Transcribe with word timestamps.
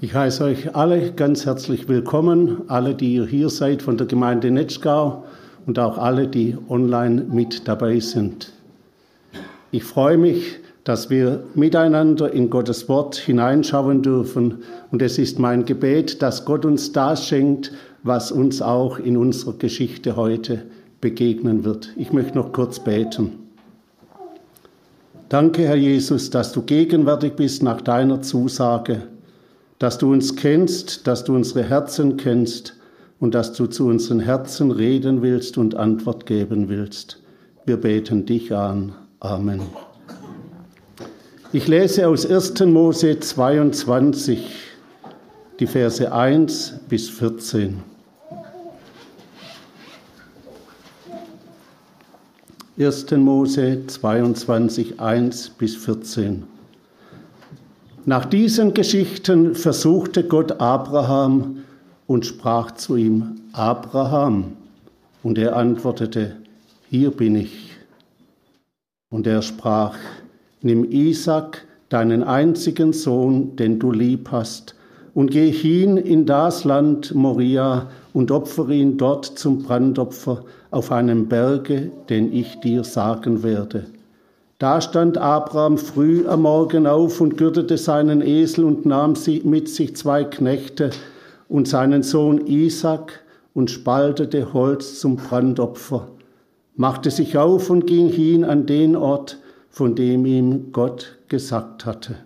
Ich 0.00 0.14
heiße 0.14 0.44
euch 0.44 0.76
alle 0.76 1.10
ganz 1.10 1.44
herzlich 1.44 1.88
willkommen, 1.88 2.62
alle, 2.68 2.94
die 2.94 3.14
ihr 3.14 3.26
hier 3.26 3.48
seid 3.48 3.82
von 3.82 3.96
der 3.96 4.06
Gemeinde 4.06 4.48
Netschgau 4.48 5.24
und 5.66 5.80
auch 5.80 5.98
alle, 5.98 6.28
die 6.28 6.56
online 6.68 7.24
mit 7.28 7.66
dabei 7.66 7.98
sind. 7.98 8.52
Ich 9.72 9.82
freue 9.82 10.16
mich, 10.16 10.60
dass 10.84 11.10
wir 11.10 11.42
miteinander 11.56 12.32
in 12.32 12.48
Gottes 12.48 12.88
Wort 12.88 13.16
hineinschauen 13.16 14.00
dürfen 14.02 14.62
und 14.92 15.02
es 15.02 15.18
ist 15.18 15.40
mein 15.40 15.64
Gebet, 15.64 16.22
dass 16.22 16.44
Gott 16.44 16.64
uns 16.64 16.92
das 16.92 17.26
schenkt, 17.26 17.72
was 18.04 18.30
uns 18.30 18.62
auch 18.62 19.00
in 19.00 19.16
unserer 19.16 19.54
Geschichte 19.54 20.14
heute 20.14 20.62
begegnen 21.00 21.64
wird. 21.64 21.92
Ich 21.96 22.12
möchte 22.12 22.38
noch 22.38 22.52
kurz 22.52 22.78
beten. 22.78 23.32
Danke, 25.28 25.62
Herr 25.62 25.74
Jesus, 25.74 26.30
dass 26.30 26.52
du 26.52 26.62
gegenwärtig 26.62 27.32
bist 27.32 27.64
nach 27.64 27.80
deiner 27.80 28.22
Zusage 28.22 29.02
dass 29.78 29.98
du 29.98 30.12
uns 30.12 30.36
kennst, 30.36 31.06
dass 31.06 31.24
du 31.24 31.34
unsere 31.34 31.62
Herzen 31.62 32.16
kennst 32.16 32.74
und 33.20 33.34
dass 33.34 33.52
du 33.52 33.66
zu 33.66 33.86
unseren 33.86 34.20
Herzen 34.20 34.70
reden 34.70 35.22
willst 35.22 35.58
und 35.58 35.74
Antwort 35.74 36.26
geben 36.26 36.68
willst. 36.68 37.20
Wir 37.64 37.76
beten 37.76 38.26
dich 38.26 38.54
an. 38.54 38.94
Amen. 39.20 39.60
Ich 41.52 41.66
lese 41.66 42.08
aus 42.08 42.26
1. 42.26 42.60
Mose 42.66 43.18
22 43.18 44.44
die 45.60 45.66
Verse 45.66 46.12
1 46.12 46.80
bis 46.88 47.08
14. 47.08 47.82
1. 52.78 53.10
Mose 53.12 53.86
22, 53.86 55.00
1 55.00 55.50
bis 55.50 55.74
14. 55.74 56.57
Nach 58.08 58.24
diesen 58.24 58.72
Geschichten 58.72 59.54
versuchte 59.54 60.24
Gott 60.24 60.62
Abraham 60.62 61.58
und 62.06 62.24
sprach 62.24 62.70
zu 62.70 62.96
ihm, 62.96 63.42
Abraham. 63.52 64.54
Und 65.22 65.36
er 65.36 65.54
antwortete, 65.54 66.36
hier 66.88 67.10
bin 67.10 67.36
ich. 67.36 67.76
Und 69.10 69.26
er 69.26 69.42
sprach, 69.42 69.98
nimm 70.62 70.90
Isaac, 70.90 71.66
deinen 71.90 72.22
einzigen 72.22 72.94
Sohn, 72.94 73.56
den 73.56 73.78
du 73.78 73.92
lieb 73.92 74.30
hast, 74.32 74.74
und 75.12 75.30
geh 75.30 75.50
hin 75.50 75.98
in 75.98 76.24
das 76.24 76.64
Land 76.64 77.14
Moria 77.14 77.90
und 78.14 78.30
opfere 78.30 78.72
ihn 78.72 78.96
dort 78.96 79.26
zum 79.26 79.64
Brandopfer 79.64 80.46
auf 80.70 80.92
einem 80.92 81.28
Berge, 81.28 81.92
den 82.08 82.32
ich 82.32 82.58
dir 82.60 82.84
sagen 82.84 83.42
werde. 83.42 83.84
Da 84.58 84.80
stand 84.80 85.18
Abraham 85.18 85.78
früh 85.78 86.26
am 86.26 86.42
Morgen 86.42 86.88
auf 86.88 87.20
und 87.20 87.36
gürtete 87.36 87.78
seinen 87.78 88.20
Esel 88.22 88.64
und 88.64 88.86
nahm 88.86 89.14
mit 89.44 89.68
sich 89.68 89.94
zwei 89.94 90.24
Knechte 90.24 90.90
und 91.48 91.68
seinen 91.68 92.02
Sohn 92.02 92.44
Isaac 92.44 93.20
und 93.54 93.70
spaltete 93.70 94.52
Holz 94.52 94.98
zum 94.98 95.14
Brandopfer, 95.14 96.08
machte 96.74 97.12
sich 97.12 97.38
auf 97.38 97.70
und 97.70 97.86
ging 97.86 98.08
hin 98.08 98.44
an 98.44 98.66
den 98.66 98.96
Ort, 98.96 99.38
von 99.70 99.94
dem 99.94 100.26
ihm 100.26 100.72
Gott 100.72 101.18
gesagt 101.28 101.86
hatte. 101.86 102.16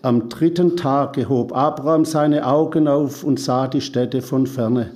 Am 0.00 0.30
dritten 0.30 0.74
Tage 0.78 1.28
hob 1.28 1.54
Abraham 1.54 2.06
seine 2.06 2.46
Augen 2.46 2.88
auf 2.88 3.24
und 3.24 3.38
sah 3.38 3.68
die 3.68 3.82
Städte 3.82 4.22
von 4.22 4.46
ferne 4.46 4.92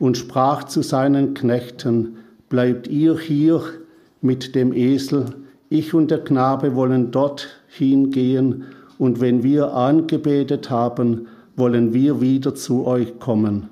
und 0.00 0.16
sprach 0.16 0.64
zu 0.64 0.80
seinen 0.80 1.34
Knechten, 1.34 2.16
Bleibt 2.48 2.88
ihr 2.88 3.18
hier 3.18 3.60
mit 4.22 4.54
dem 4.54 4.72
Esel, 4.72 5.26
ich 5.68 5.94
und 5.94 6.10
der 6.10 6.24
Knabe 6.24 6.74
wollen 6.74 7.10
dort 7.10 7.48
hingehen, 7.68 8.64
und 8.98 9.20
wenn 9.20 9.44
wir 9.44 9.74
angebetet 9.74 10.70
haben, 10.70 11.28
wollen 11.54 11.94
wir 11.94 12.20
wieder 12.20 12.54
zu 12.54 12.86
euch 12.86 13.18
kommen. 13.20 13.68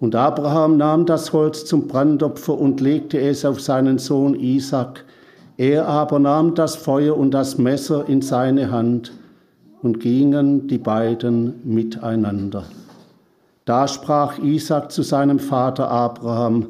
Und 0.00 0.14
Abraham 0.14 0.76
nahm 0.76 1.06
das 1.06 1.32
Holz 1.32 1.64
zum 1.64 1.88
Brandopfer 1.88 2.56
und 2.56 2.80
legte 2.80 3.20
es 3.20 3.44
auf 3.44 3.60
seinen 3.60 3.98
Sohn 3.98 4.34
Isaac. 4.34 5.04
Er 5.56 5.88
aber 5.88 6.20
nahm 6.20 6.54
das 6.54 6.76
Feuer 6.76 7.16
und 7.16 7.32
das 7.32 7.58
Messer 7.58 8.08
in 8.08 8.22
seine 8.22 8.70
Hand 8.70 9.12
und 9.82 10.00
gingen 10.00 10.68
die 10.68 10.78
beiden 10.78 11.60
miteinander. 11.64 12.64
Da 13.64 13.88
sprach 13.88 14.38
Isaac 14.38 14.92
zu 14.92 15.02
seinem 15.02 15.38
Vater 15.38 15.90
Abraham, 15.90 16.68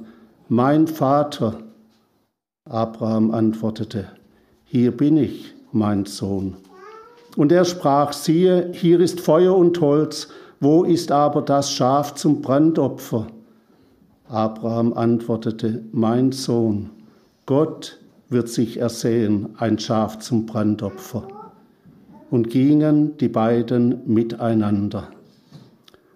Mein 0.48 0.86
Vater, 0.86 1.54
Abraham 2.68 3.30
antwortete, 3.30 4.08
Hier 4.64 4.94
bin 4.94 5.16
ich, 5.16 5.54
mein 5.72 6.04
Sohn. 6.04 6.56
Und 7.36 7.50
er 7.50 7.64
sprach, 7.64 8.12
siehe, 8.12 8.72
hier 8.72 9.00
ist 9.00 9.20
Feuer 9.20 9.56
und 9.56 9.80
Holz, 9.80 10.28
wo 10.60 10.84
ist 10.84 11.10
aber 11.10 11.42
das 11.42 11.72
Schaf 11.72 12.14
zum 12.14 12.42
Brandopfer? 12.42 13.28
Abraham 14.28 14.92
antwortete, 14.92 15.84
mein 15.92 16.32
Sohn, 16.32 16.90
Gott 17.46 17.98
wird 18.28 18.50
sich 18.50 18.78
ersehen, 18.78 19.54
ein 19.56 19.78
Schaf 19.78 20.18
zum 20.18 20.44
Brandopfer. 20.44 21.26
Und 22.30 22.50
gingen 22.50 23.16
die 23.16 23.28
beiden 23.28 24.02
miteinander. 24.04 25.08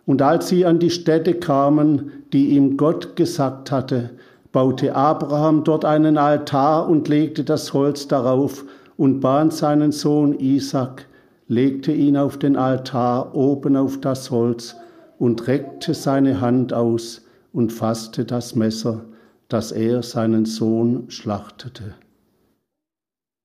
Und 0.04 0.20
als 0.20 0.48
sie 0.48 0.66
an 0.66 0.78
die 0.78 0.90
Stätte 0.90 1.32
kamen, 1.32 2.12
die 2.34 2.50
ihm 2.50 2.76
Gott 2.76 3.16
gesagt 3.16 3.70
hatte, 3.70 4.10
baute 4.52 4.94
Abraham 4.94 5.64
dort 5.64 5.84
einen 5.84 6.18
Altar 6.18 6.88
und 6.88 7.08
legte 7.08 7.42
das 7.42 7.72
Holz 7.72 8.06
darauf 8.06 8.64
und 8.96 9.20
band 9.20 9.52
seinen 9.52 9.90
Sohn 9.90 10.38
Isaac, 10.38 11.08
legte 11.48 11.92
ihn 11.92 12.16
auf 12.16 12.38
den 12.38 12.56
Altar 12.56 13.34
oben 13.34 13.76
auf 13.76 14.00
das 14.00 14.30
Holz 14.30 14.76
und 15.18 15.46
reckte 15.46 15.94
seine 15.94 16.40
Hand 16.40 16.72
aus 16.72 17.22
und 17.52 17.72
fasste 17.72 18.24
das 18.24 18.54
Messer, 18.54 19.04
dass 19.48 19.72
er 19.72 20.02
seinen 20.02 20.44
Sohn 20.44 21.10
schlachtete. 21.10 21.94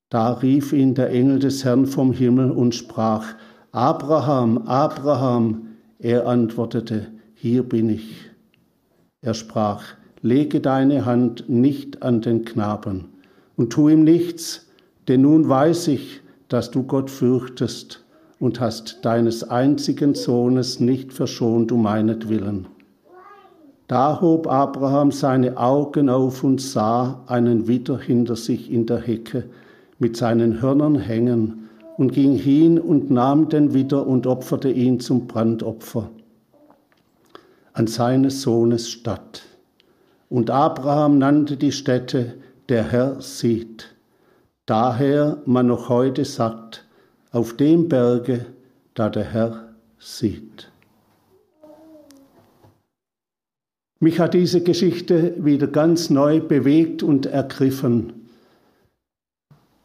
Da 0.09 0.33
rief 0.33 0.71
ihn 0.71 0.95
der 0.95 1.09
Engel 1.09 1.39
des 1.39 1.65
Herrn 1.65 1.85
vom 1.85 2.13
Himmel 2.13 2.51
und 2.51 2.75
sprach, 2.75 3.35
Abraham, 3.71 4.59
Abraham, 4.59 5.67
er 5.99 6.27
antwortete, 6.27 7.07
hier 7.33 7.63
bin 7.63 7.89
ich. 7.89 8.31
Er 9.21 9.33
sprach, 9.33 9.83
lege 10.21 10.59
deine 10.61 11.05
Hand 11.05 11.47
nicht 11.47 12.03
an 12.03 12.21
den 12.21 12.45
Knaben 12.45 13.05
und 13.55 13.71
tu 13.71 13.89
ihm 13.89 14.03
nichts, 14.03 14.67
denn 15.07 15.21
nun 15.21 15.47
weiß 15.47 15.87
ich, 15.89 16.21
dass 16.49 16.71
du 16.71 16.83
Gott 16.83 17.09
fürchtest 17.09 18.03
und 18.39 18.59
hast 18.59 18.99
deines 19.03 19.49
einzigen 19.49 20.15
Sohnes 20.15 20.79
nicht 20.79 21.13
verschont 21.13 21.71
um 21.71 21.83
meinetwillen. 21.83 22.67
Da 23.87 24.19
hob 24.19 24.47
Abraham 24.47 25.11
seine 25.11 25.57
Augen 25.57 26.09
auf 26.09 26.43
und 26.43 26.59
sah 26.61 27.23
einen 27.27 27.67
Widder 27.67 27.97
hinter 27.97 28.35
sich 28.35 28.71
in 28.71 28.85
der 28.85 28.99
Hecke 28.99 29.45
mit 29.97 30.17
seinen 30.17 30.61
Hörnern 30.61 30.99
hängen 30.99 31.69
und 31.97 32.11
ging 32.11 32.35
hin 32.35 32.79
und 32.79 33.09
nahm 33.09 33.49
den 33.49 33.73
Widder 33.73 34.05
und 34.05 34.27
opferte 34.27 34.69
ihn 34.69 34.99
zum 34.99 35.25
Brandopfer 35.27 36.09
an 37.73 37.87
seines 37.87 38.41
Sohnes 38.41 38.89
statt. 38.89 39.43
Und 40.29 40.49
Abraham 40.49 41.17
nannte 41.17 41.57
die 41.57 41.71
Stätte, 41.71 42.35
der 42.69 42.83
Herr 42.91 43.21
sieht. 43.21 43.95
Daher 44.65 45.41
man 45.45 45.67
noch 45.67 45.87
heute 45.87 46.25
sagt, 46.25 46.85
auf 47.31 47.55
dem 47.55 47.87
Berge, 47.87 48.45
da 48.93 49.09
der 49.09 49.23
Herr 49.23 49.69
sieht. 49.99 50.69
Mich 53.99 54.19
hat 54.19 54.33
diese 54.33 54.61
Geschichte 54.61 55.33
wieder 55.37 55.67
ganz 55.67 56.09
neu 56.09 56.41
bewegt 56.41 57.01
und 57.01 57.25
ergriffen. 57.25 58.27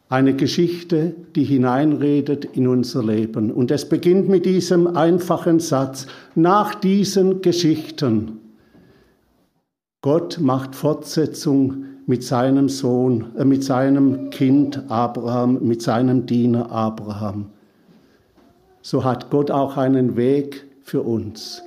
Eine 0.09 0.34
Geschichte, 0.34 1.14
die 1.34 1.44
hineinredet 1.44 2.44
in 2.44 2.69
unser 2.69 3.03
Leben. 3.03 3.50
Und 3.50 3.70
es 3.70 3.88
beginnt 3.88 4.28
mit 4.28 4.44
diesem 4.44 4.86
einfachen 4.88 5.60
Satz, 5.60 6.06
nach 6.34 6.74
diesen 6.74 7.41
Geschichten 7.41 8.41
Gott 10.03 10.41
macht 10.41 10.75
Fortsetzung 10.75 11.84
mit 12.07 12.25
seinem 12.25 12.69
Sohn, 12.69 13.27
äh, 13.39 13.45
mit 13.45 13.63
seinem 13.63 14.31
Kind 14.31 14.91
Abraham, 14.91 15.60
mit 15.63 15.81
seinem 15.81 16.27
Diener 16.27 16.72
Abraham. 16.72 17.47
So 18.83 19.04
hat 19.04 19.31
Gott 19.31 19.53
auch 19.53 19.77
einen 19.77 20.16
Weg 20.16 20.65
für 20.83 21.03
uns. 21.03 21.63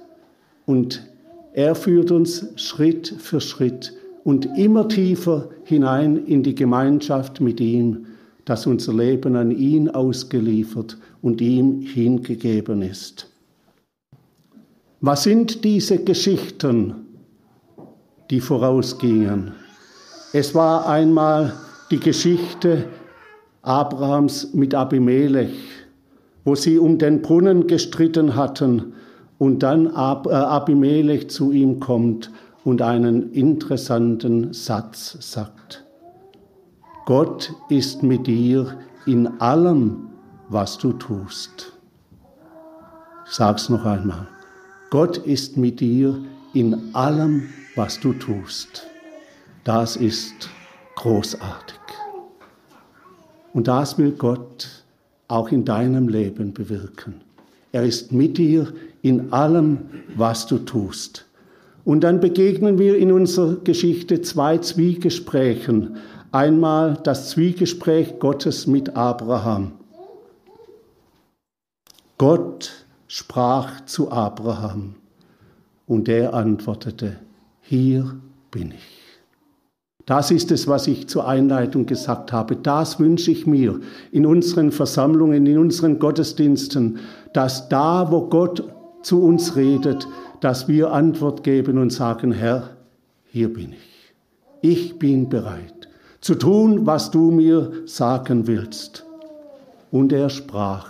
Und 0.66 1.08
er 1.54 1.76
führt 1.76 2.12
uns 2.12 2.48
Schritt 2.58 3.08
für 3.08 3.40
Schritt 3.40 3.94
und 4.26 4.50
immer 4.58 4.90
tiefer 4.90 5.48
hinein 5.64 6.26
in 6.26 6.44
die 6.44 6.56
Gemeinschaft 6.56 7.40
mit 7.40 7.62
ihm, 7.62 8.08
dass 8.44 8.68
unser 8.68 8.94
Leben 8.94 9.38
an 9.38 9.52
ihn 9.52 9.90
ausgeliefert 9.90 10.98
und 11.22 11.40
ihm 11.40 11.80
hingegeben 11.80 12.82
ist. 12.82 13.32
Was 15.00 15.24
sind 15.24 15.64
diese 15.64 16.04
Geschichten? 16.04 17.05
Die 18.30 18.42
vorausgingen. 18.42 19.54
Es 20.34 20.54
war 20.56 20.88
einmal 20.88 21.54
die 21.92 22.00
Geschichte 22.00 22.86
Abrahams 23.62 24.54
mit 24.54 24.74
Abimelech, 24.76 25.56
wo 26.44 26.56
sie 26.56 26.78
um 26.78 26.98
den 26.98 27.22
Brunnen 27.22 27.68
gestritten 27.68 28.36
hatten 28.36 28.94
und 29.38 29.64
dann 29.64 29.88
Ab, 29.88 30.28
äh, 30.28 30.34
Abimelech 30.34 31.30
zu 31.30 31.52
ihm 31.52 31.80
kommt 31.80 32.32
und 32.64 32.82
einen 32.82 33.32
interessanten 33.32 34.54
Satz 34.54 35.18
sagt. 35.20 35.84
Gott 37.06 37.54
ist 37.70 38.02
mit 38.02 38.28
dir 38.28 38.78
in 39.06 39.40
allem, 39.40 40.10
was 40.50 40.78
du 40.78 40.94
tust. 40.94 41.72
Ich 43.28 43.34
sag's 43.34 43.70
noch 43.70 43.86
einmal. 43.86 44.28
Gott 44.90 45.18
ist 45.18 45.58
mit 45.58 45.80
dir 45.80 46.18
in 46.54 46.96
allem, 46.96 47.50
was 47.76 48.00
du 48.00 48.14
tust. 48.14 48.88
Das 49.64 49.96
ist 49.96 50.50
großartig. 50.96 51.80
Und 53.54 53.68
das 53.68 53.98
will 53.98 54.12
Gott 54.12 54.84
auch 55.28 55.50
in 55.50 55.66
deinem 55.66 56.08
Leben 56.08 56.54
bewirken. 56.54 57.22
Er 57.72 57.84
ist 57.84 58.12
mit 58.12 58.38
dir 58.38 58.74
in 59.02 59.34
allem, 59.34 59.80
was 60.16 60.48
du 60.48 60.60
tust. 60.60 61.26
Und 61.84 62.02
dann 62.02 62.20
begegnen 62.20 62.80
wir 62.80 62.98
in 62.98 63.12
unserer 63.12 63.56
Geschichte 63.58 64.22
zwei 64.22 64.58
Zwiegesprächen. 64.58 65.98
Einmal 66.32 66.98
das 67.04 67.30
Zwiegespräch 67.30 68.20
Gottes 68.20 68.66
mit 68.66 68.96
Abraham. 68.96 69.74
Gott 72.18 72.72
sprach 73.08 73.86
zu 73.86 74.12
Abraham 74.12 74.96
und 75.86 76.10
er 76.10 76.34
antwortete, 76.34 77.18
hier 77.66 78.16
bin 78.52 78.72
ich. 78.72 78.96
Das 80.06 80.30
ist 80.30 80.52
es, 80.52 80.68
was 80.68 80.86
ich 80.86 81.08
zur 81.08 81.28
Einleitung 81.28 81.88
gesagt 81.88 82.32
habe. 82.32 82.56
Das 82.56 83.00
wünsche 83.00 83.32
ich 83.32 83.48
mir 83.48 83.80
in 84.12 84.26
unseren 84.26 84.72
Versammlungen, 84.72 85.48
in 85.48 85.58
unseren 85.58 85.98
Gottesdiensten, 85.98 87.00
dass 87.34 87.70
da, 87.70 88.12
wo 88.12 88.28
Gott 88.28 88.64
zu 89.02 89.24
uns 89.24 89.56
redet, 89.56 90.08
dass 90.42 90.68
wir 90.68 90.92
Antwort 90.92 91.44
geben 91.44 91.80
und 91.80 91.92
sagen, 91.92 92.32
Herr, 92.32 92.70
hier 93.32 93.52
bin 93.52 93.74
ich. 93.74 94.14
Ich 94.62 95.00
bin 95.00 95.28
bereit 95.28 95.90
zu 96.22 96.36
tun, 96.36 96.86
was 96.86 97.12
du 97.12 97.32
mir 97.32 97.72
sagen 97.86 98.48
willst. 98.48 99.06
Und 99.92 100.12
er 100.12 100.30
sprach, 100.30 100.90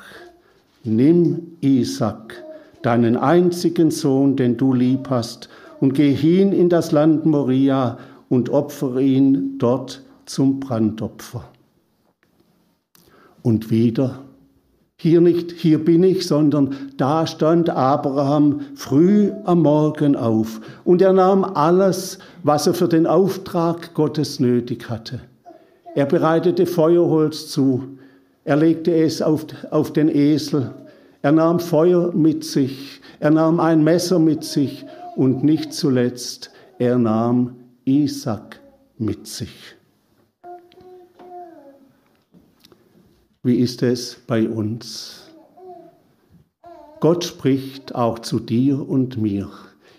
nimm 0.84 1.58
Isaac, 1.62 2.44
deinen 2.82 3.18
einzigen 3.18 3.92
Sohn, 3.92 4.36
den 4.36 4.58
du 4.58 4.74
lieb 4.74 5.10
hast, 5.10 5.50
und 5.80 5.94
geh 5.94 6.14
hin 6.14 6.52
in 6.54 6.70
das 6.70 6.92
Land 6.92 7.26
Moria 7.26 7.98
und 8.30 8.50
opfere 8.50 9.02
ihn 9.02 9.58
dort 9.58 10.04
zum 10.26 10.60
Brandopfer. 10.60 11.44
Und 13.42 13.70
wieder, 13.70 14.22
hier 14.98 15.22
nicht, 15.22 15.52
hier 15.52 15.84
bin 15.84 16.04
ich, 16.04 16.26
sondern 16.26 16.76
da 16.98 17.28
stand 17.28 17.70
Abraham 17.70 18.62
früh 18.76 19.32
am 19.44 19.62
Morgen 19.62 20.16
auf 20.16 20.62
und 20.84 21.02
er 21.02 21.14
nahm 21.14 21.44
alles, 21.44 22.18
was 22.44 22.66
er 22.66 22.74
für 22.74 22.88
den 22.88 23.06
Auftrag 23.06 23.94
Gottes 23.94 24.40
nötig 24.40 24.90
hatte. 24.90 25.20
Er 25.94 26.06
bereitete 26.06 26.66
Feuerholz 26.66 27.50
zu, 27.50 27.84
er 28.46 28.56
legte 28.56 28.96
es 28.96 29.22
auf, 29.22 29.46
auf 29.70 29.94
den 29.94 30.10
Esel, 30.10 30.72
er 31.22 31.32
nahm 31.32 31.60
Feuer 31.60 32.12
mit 32.14 32.44
sich, 32.44 33.02
er 33.20 33.32
nahm 33.32 33.60
ein 33.60 33.84
Messer 33.84 34.18
mit 34.18 34.44
sich 34.44 34.86
und 35.16 35.44
nicht 35.44 35.74
zuletzt, 35.74 36.52
er 36.78 36.98
nahm 36.98 37.56
Isaac 37.86 38.60
mit 38.98 39.28
sich. 39.28 39.76
Wie 43.44 43.56
ist 43.56 43.84
es 43.84 44.18
bei 44.28 44.50
uns? 44.50 45.30
Gott 47.00 47.24
spricht 47.24 47.94
auch 47.94 48.20
zu 48.20 48.40
dir 48.40 48.90
und 48.90 49.18
mir. 49.18 49.50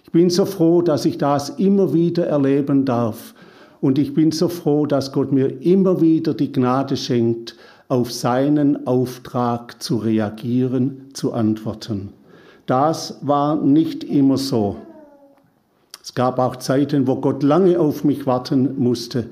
Ich 0.03 0.11
bin 0.11 0.31
so 0.31 0.45
froh, 0.45 0.83
dass 0.83 1.05
ich 1.05 1.19
das 1.19 1.51
immer 1.51 1.93
wieder 1.93 2.27
erleben 2.27 2.85
darf. 2.85 3.35
Und 3.81 3.99
ich 3.99 4.15
bin 4.15 4.33
so 4.33 4.49
froh, 4.49 4.87
dass 4.87 5.13
Gott 5.13 5.31
mir 5.31 5.63
immer 5.63 6.01
wieder 6.01 6.35
die 6.35 6.51
Gnade 6.51 6.97
schenkt, 6.97 7.55
auf 7.89 8.11
seinen 8.13 8.87
Auftrag 8.87 9.81
zu 9.81 9.99
reagieren, 9.99 11.11
zu 11.13 11.33
antworten. 11.33 12.13
Das 12.67 13.19
war 13.23 13.55
nicht 13.57 14.03
immer 14.03 14.39
so. 14.39 14.77
Es 16.07 16.15
gab 16.15 16.39
auch 16.39 16.55
Zeiten, 16.55 17.09
wo 17.09 17.17
Gott 17.17 17.43
lange 17.43 17.81
auf 17.81 18.05
mich 18.05 18.27
warten 18.27 18.79
musste, 18.79 19.27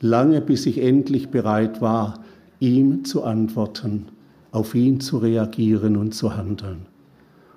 lange 0.00 0.40
bis 0.40 0.64
ich 0.64 0.80
endlich 0.80 1.30
bereit 1.30 1.80
war, 1.80 2.20
ihm 2.60 3.04
zu 3.04 3.24
antworten, 3.24 4.06
auf 4.52 4.76
ihn 4.76 5.00
zu 5.00 5.18
reagieren 5.18 5.96
und 5.96 6.14
zu 6.14 6.36
handeln. 6.36 6.86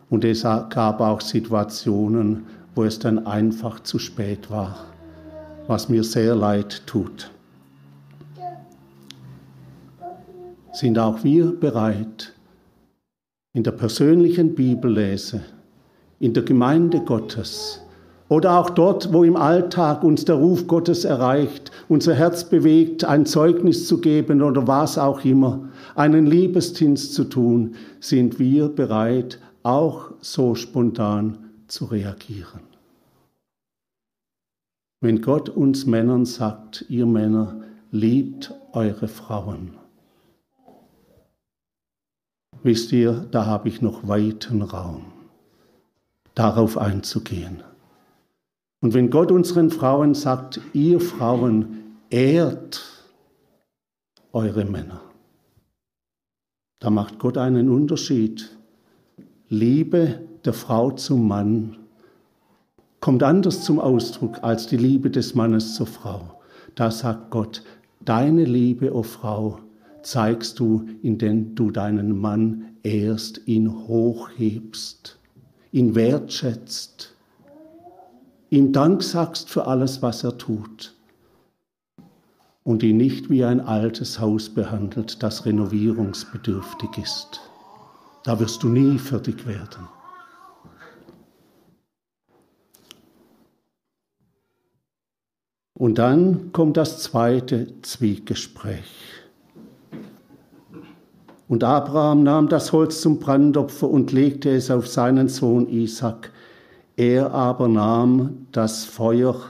Und 0.10 0.26
es 0.26 0.42
gab 0.42 1.02
auch 1.02 1.22
Situationen, 1.22 2.48
wo 2.74 2.84
es 2.84 2.98
dann 2.98 3.28
einfach 3.28 3.80
zu 3.82 4.00
spät 4.00 4.50
war, 4.50 4.86
was 5.68 5.88
mir 5.88 6.04
sehr 6.04 6.34
leid 6.34 6.82
tut. 6.88 7.30
Sind 10.72 10.98
auch 10.98 11.24
wir 11.24 11.52
bereit, 11.52 12.34
in 13.54 13.62
der 13.62 13.74
persönlichen 13.74 14.56
Bibellese, 14.56 15.42
in 16.20 16.34
der 16.34 16.42
Gemeinde 16.42 17.02
Gottes, 17.02 17.83
oder 18.34 18.58
auch 18.58 18.72
dort, 18.72 19.14
wo 19.14 19.24
im 19.24 19.36
Alltag 19.36 20.04
uns 20.04 20.26
der 20.26 20.34
Ruf 20.36 20.66
Gottes 20.66 21.06
erreicht, 21.06 21.70
unser 21.88 22.16
Herz 22.16 22.44
bewegt, 22.44 23.06
ein 23.06 23.28
Zeugnis 23.28 23.88
zu 23.88 24.02
geben 24.02 24.42
oder 24.42 24.66
was 24.66 24.98
auch 24.98 25.24
immer, 25.24 25.70
einen 25.94 26.26
Liebesdienst 26.26 27.14
zu 27.14 27.26
tun, 27.26 27.76
sind 28.00 28.40
wir 28.40 28.70
bereit, 28.70 29.38
auch 29.62 30.10
so 30.20 30.56
spontan 30.56 31.52
zu 31.68 31.86
reagieren. 31.86 32.62
Wenn 35.00 35.22
Gott 35.22 35.50
uns 35.50 35.86
Männern 35.86 36.26
sagt, 36.26 36.86
ihr 36.90 37.06
Männer, 37.06 37.62
liebt 37.92 38.52
eure 38.72 39.10
Frauen, 39.10 39.76
wisst 42.64 42.92
ihr, 42.94 43.28
da 43.30 43.46
habe 43.46 43.70
ich 43.70 43.84
noch 43.84 44.08
weiten 44.08 44.64
Raum, 44.64 45.04
darauf 46.34 46.80
einzugehen. 46.80 47.62
Und 48.84 48.94
wenn 48.94 49.10
Gott 49.10 49.32
unseren 49.32 49.70
Frauen 49.70 50.14
sagt, 50.14 50.60
ihr 50.74 51.00
Frauen 51.00 51.96
ehrt 52.10 52.84
eure 54.34 54.66
Männer, 54.66 55.00
da 56.80 56.90
macht 56.90 57.18
Gott 57.18 57.38
einen 57.38 57.70
Unterschied. 57.70 58.58
Liebe 59.48 60.20
der 60.44 60.52
Frau 60.52 60.92
zum 60.92 61.30
Mann 61.30 61.78
kommt 63.00 63.24
anders 63.24 63.64
zum 63.64 63.80
Ausdruck 63.80 64.44
als 64.44 64.68
die 64.68 64.76
Liebe 64.76 65.10
des 65.10 65.34
Mannes 65.34 65.76
zur 65.76 65.88
Frau. 65.88 66.42
Da 66.76 66.92
sagt 66.92 67.32
Gott, 67.32 67.64
deine 68.04 68.44
Liebe, 68.44 68.94
o 68.94 68.98
oh 68.98 69.04
Frau, 69.04 69.60
zeigst 70.02 70.60
du, 70.60 70.88
indem 71.02 71.56
du 71.56 71.72
deinen 71.72 72.20
Mann 72.20 72.76
ehrst, 72.84 73.44
ihn 73.46 73.88
hochhebst, 73.88 75.20
ihn 75.72 75.96
wertschätzt 75.96 77.13
ihm 78.54 78.72
Dank 78.72 79.02
sagst 79.02 79.50
für 79.50 79.66
alles, 79.66 80.04
was 80.04 80.24
er 80.24 80.38
tut 80.38 80.94
und 82.64 82.84
ihn 82.84 82.98
nicht 82.98 83.32
wie 83.32 83.44
ein 83.44 83.60
altes 83.60 84.20
Haus 84.20 84.48
behandelt, 84.48 85.24
das 85.24 85.48
renovierungsbedürftig 85.48 86.90
ist. 87.02 87.42
Da 88.24 88.40
wirst 88.40 88.62
du 88.62 88.70
nie 88.70 89.00
fertig 89.00 89.48
werden. 89.48 89.88
Und 95.74 95.98
dann 95.98 96.52
kommt 96.54 96.78
das 96.78 97.02
zweite 97.02 97.82
Zwiegespräch. 97.82 98.86
Und 101.48 101.64
Abraham 101.64 102.22
nahm 102.22 102.50
das 102.50 102.72
Holz 102.72 103.02
zum 103.02 103.20
Brandopfer 103.20 103.90
und 103.90 104.12
legte 104.12 104.52
es 104.52 104.70
auf 104.70 104.88
seinen 104.88 105.28
Sohn 105.28 105.68
Isaac. 105.68 106.32
Er 106.96 107.32
aber 107.32 107.68
nahm 107.68 108.48
das 108.52 108.86
Feuer 108.86 109.42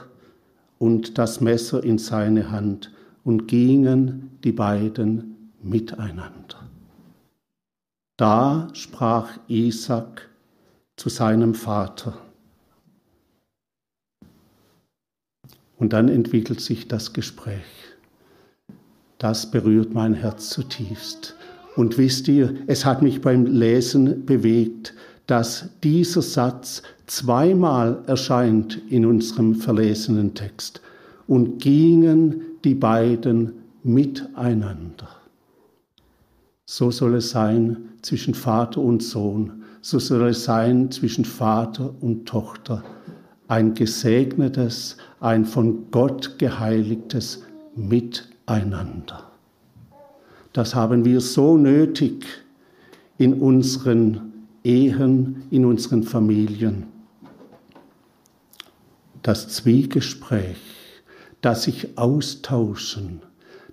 und 0.78 1.18
das 1.18 1.40
Messer 1.40 1.84
in 1.84 1.98
seine 1.98 2.50
Hand 2.50 2.92
und 3.22 3.46
gingen 3.48 4.38
die 4.44 4.52
beiden 4.52 5.50
miteinander. 5.62 6.68
Da 8.16 8.68
sprach 8.74 9.30
Isaac 9.48 10.28
zu 10.96 11.08
seinem 11.08 11.54
Vater. 11.54 12.16
Und 15.76 15.92
dann 15.92 16.08
entwickelt 16.08 16.60
sich 16.60 16.86
das 16.86 17.12
Gespräch. 17.12 17.64
Das 19.18 19.50
berührt 19.50 19.92
mein 19.92 20.14
Herz 20.14 20.50
zutiefst. 20.50 21.34
Und 21.76 21.98
wisst 21.98 22.28
ihr, 22.28 22.54
es 22.68 22.84
hat 22.84 23.02
mich 23.02 23.20
beim 23.20 23.46
Lesen 23.46 24.24
bewegt, 24.24 24.94
dass 25.26 25.70
dieser 25.82 26.22
Satz 26.22 26.82
zweimal 27.06 28.02
erscheint 28.06 28.80
in 28.88 29.06
unserem 29.06 29.54
verlesenen 29.54 30.34
Text. 30.34 30.80
Und 31.26 31.58
gingen 31.58 32.42
die 32.64 32.74
beiden 32.74 33.52
miteinander. 33.82 35.08
So 36.66 36.90
soll 36.90 37.16
es 37.16 37.30
sein 37.30 37.76
zwischen 38.02 38.34
Vater 38.34 38.80
und 38.80 39.02
Sohn, 39.02 39.64
so 39.80 39.98
soll 39.98 40.28
es 40.28 40.44
sein 40.44 40.90
zwischen 40.90 41.24
Vater 41.24 41.94
und 42.00 42.26
Tochter. 42.26 42.82
Ein 43.48 43.74
gesegnetes, 43.74 44.96
ein 45.20 45.44
von 45.44 45.90
Gott 45.90 46.38
geheiligtes 46.38 47.42
Miteinander. 47.76 49.30
Das 50.54 50.74
haben 50.74 51.04
wir 51.04 51.20
so 51.20 51.58
nötig 51.58 52.24
in 53.18 53.34
unseren 53.34 54.32
Ehen, 54.62 55.42
in 55.50 55.66
unseren 55.66 56.02
Familien. 56.02 56.93
Das 59.24 59.48
Zwiegespräch, 59.48 60.58
das 61.40 61.62
sich 61.62 61.96
austauschen, 61.96 63.22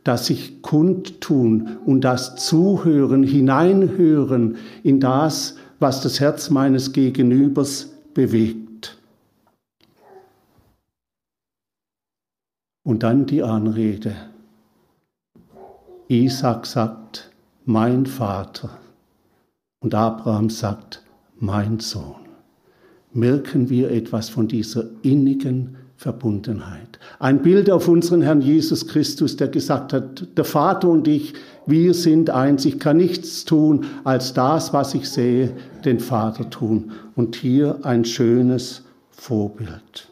das 0.06 0.28
sich 0.28 0.62
kundtun 0.62 1.78
und 1.86 2.02
das 2.02 2.38
Zuhören, 2.38 3.24
hineinhören 3.24 4.56
in 4.82 5.02
das, 5.02 5.58
was 5.78 6.00
das 6.00 6.22
Herz 6.22 6.50
meines 6.52 6.94
Gegenübers 6.94 7.92
bewegt. 8.14 8.98
Und 12.84 13.04
dann 13.04 13.26
die 13.26 13.44
Anrede. 13.44 14.16
Isaac 16.08 16.66
sagt, 16.66 17.30
mein 17.66 18.06
Vater. 18.06 18.70
Und 19.82 19.94
Abraham 19.96 20.50
sagt, 20.50 21.04
mein 21.38 21.82
Sohn. 21.82 22.21
Merken 23.14 23.70
wir 23.70 23.92
etwas 23.92 24.30
von 24.30 24.48
dieser 24.48 24.86
innigen 25.02 25.76
Verbundenheit. 26.02 26.98
Ein 27.20 27.44
Bild 27.44 27.70
auf 27.70 27.88
unseren 27.88 28.24
Herrn 28.24 28.42
Jesus 28.42 28.88
Christus, 28.88 29.36
der 29.36 29.50
gesagt 29.50 29.94
hat, 29.94 30.36
der 30.36 30.46
Vater 30.46 30.90
und 30.90 31.08
ich, 31.08 31.34
wir 31.68 31.94
sind 31.94 32.32
eins. 32.32 32.66
Ich 32.66 32.80
kann 32.80 32.98
nichts 32.98 33.46
tun, 33.46 33.86
als 34.04 34.34
das, 34.34 34.74
was 34.74 34.96
ich 34.96 35.08
sehe, 35.08 35.52
den 35.86 36.00
Vater 36.00 36.50
tun. 36.50 36.94
Und 37.16 37.36
hier 37.36 37.80
ein 37.84 38.04
schönes 38.04 38.84
Vorbild. 39.12 40.10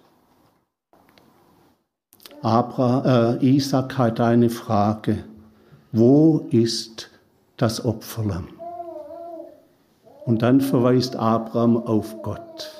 Abra, 2.41 3.37
äh, 3.41 3.45
Isaac 3.45 3.97
hat 3.97 4.19
eine 4.19 4.51
Frage. 4.51 5.23
Wo 5.91 6.47
ist 6.51 7.09
das 7.57 7.83
Opferlamm? 7.83 8.49
Und 10.25 10.43
dann 10.43 10.61
verweist 10.61 11.15
Abraham 11.15 11.77
auf 11.77 12.21
Gott. 12.21 12.71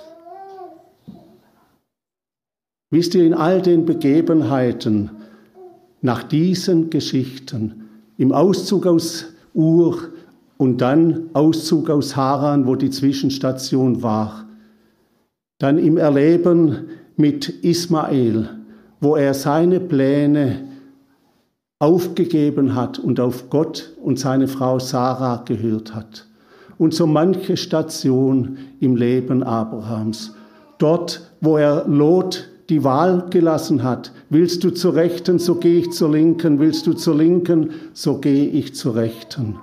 Wisst 2.91 3.13
ihr, 3.13 3.25
in 3.25 3.33
all 3.33 3.61
den 3.61 3.85
Begebenheiten, 3.85 5.11
nach 6.01 6.23
diesen 6.23 6.89
Geschichten, 6.89 7.89
im 8.17 8.31
Auszug 8.31 8.87
aus 8.87 9.25
Ur 9.53 9.97
und 10.57 10.81
dann 10.81 11.29
Auszug 11.33 11.89
aus 11.89 12.15
Haran, 12.15 12.65
wo 12.65 12.75
die 12.75 12.89
Zwischenstation 12.89 14.01
war, 14.01 14.45
dann 15.59 15.77
im 15.77 15.97
Erleben 15.97 16.87
mit 17.15 17.49
Ismael, 17.63 18.49
wo 19.01 19.15
er 19.15 19.33
seine 19.33 19.79
Pläne 19.79 20.63
aufgegeben 21.79 22.75
hat 22.75 22.99
und 22.99 23.19
auf 23.19 23.49
Gott 23.49 23.93
und 24.01 24.19
seine 24.19 24.47
Frau 24.47 24.79
Sarah 24.79 25.43
gehört 25.45 25.93
hat. 25.95 26.27
Und 26.77 26.93
so 26.93 27.05
manche 27.05 27.55
Station 27.55 28.57
im 28.79 28.95
Leben 28.95 29.43
Abrahams. 29.43 30.33
Dort, 30.77 31.29
wo 31.41 31.57
er 31.57 31.87
Lot 31.87 32.48
die 32.69 32.83
Wahl 32.83 33.25
gelassen 33.29 33.83
hat. 33.83 34.11
Willst 34.29 34.63
du 34.63 34.69
zur 34.69 34.95
Rechten, 34.95 35.39
so 35.39 35.55
gehe 35.55 35.79
ich 35.79 35.91
zur 35.91 36.11
Linken. 36.11 36.59
Willst 36.59 36.85
du 36.87 36.93
zur 36.93 37.15
Linken, 37.15 37.71
so 37.93 38.19
gehe 38.19 38.47
ich 38.47 38.75
zur 38.75 38.95
Rechten. 38.95 39.55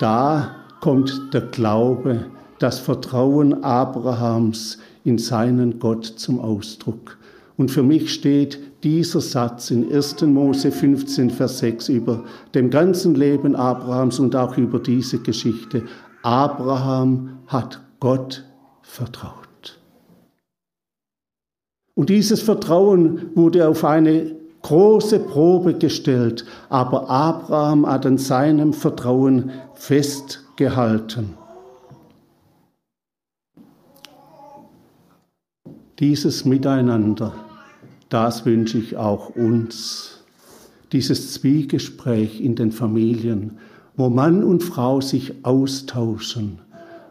Da 0.00 0.56
kommt 0.80 1.32
der 1.32 1.42
Glaube, 1.42 2.26
das 2.58 2.78
Vertrauen 2.78 3.62
Abrahams 3.62 4.78
in 5.04 5.18
seinen 5.18 5.78
Gott 5.78 6.04
zum 6.04 6.40
Ausdruck. 6.40 7.18
Und 7.56 7.70
für 7.70 7.82
mich 7.82 8.12
steht 8.12 8.58
dieser 8.82 9.20
Satz 9.20 9.70
in 9.70 9.92
1. 9.92 10.22
Mose 10.22 10.72
15, 10.72 11.30
Vers 11.30 11.58
6 11.58 11.90
über 11.90 12.24
dem 12.54 12.70
ganzen 12.70 13.14
Leben 13.14 13.54
Abrahams 13.54 14.18
und 14.18 14.34
auch 14.34 14.56
über 14.56 14.78
diese 14.78 15.18
Geschichte. 15.18 15.84
Abraham 16.22 17.40
hat 17.46 17.80
Gott 18.00 18.44
vertraut. 18.82 19.49
Und 22.00 22.08
dieses 22.08 22.40
Vertrauen 22.40 23.26
wurde 23.34 23.68
auf 23.68 23.84
eine 23.84 24.34
große 24.62 25.18
Probe 25.18 25.74
gestellt, 25.74 26.46
aber 26.70 27.10
Abraham 27.10 27.86
hat 27.86 28.06
an 28.06 28.16
seinem 28.16 28.72
Vertrauen 28.72 29.50
festgehalten. 29.74 31.34
Dieses 35.98 36.46
Miteinander, 36.46 37.34
das 38.08 38.46
wünsche 38.46 38.78
ich 38.78 38.96
auch 38.96 39.36
uns. 39.36 40.24
Dieses 40.92 41.34
Zwiegespräch 41.34 42.40
in 42.40 42.54
den 42.54 42.72
Familien, 42.72 43.58
wo 43.94 44.08
Mann 44.08 44.42
und 44.42 44.62
Frau 44.62 45.02
sich 45.02 45.44
austauschen, 45.44 46.60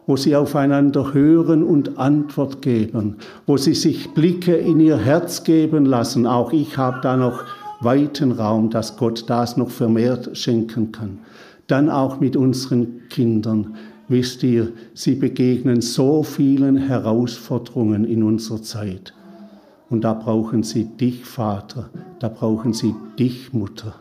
wo 0.09 0.17
sie 0.17 0.35
aufeinander 0.35 1.13
hören 1.13 1.61
und 1.61 1.99
Antwort 1.99 2.63
geben, 2.63 3.17
wo 3.45 3.57
sie 3.57 3.75
sich 3.75 4.09
Blicke 4.15 4.55
in 4.55 4.79
ihr 4.79 4.97
Herz 4.97 5.43
geben 5.43 5.85
lassen. 5.85 6.25
Auch 6.25 6.51
ich 6.51 6.79
habe 6.79 6.97
da 7.03 7.15
noch 7.15 7.43
weiten 7.79 8.31
Raum, 8.31 8.71
dass 8.71 8.97
Gott 8.97 9.29
das 9.29 9.55
noch 9.55 9.69
vermehrt 9.69 10.35
schenken 10.35 10.91
kann. 10.91 11.19
Dann 11.67 11.91
auch 11.91 12.19
mit 12.19 12.35
unseren 12.35 13.07
Kindern. 13.09 13.75
Wisst 14.07 14.41
ihr, 14.41 14.71
sie 14.95 15.13
begegnen 15.13 15.81
so 15.81 16.23
vielen 16.23 16.77
Herausforderungen 16.77 18.03
in 18.03 18.23
unserer 18.23 18.63
Zeit. 18.63 19.13
Und 19.91 20.05
da 20.05 20.15
brauchen 20.15 20.63
sie 20.63 20.85
dich, 20.85 21.23
Vater, 21.23 21.91
da 22.17 22.29
brauchen 22.29 22.73
sie 22.73 22.95
dich, 23.19 23.53
Mutter, 23.53 23.93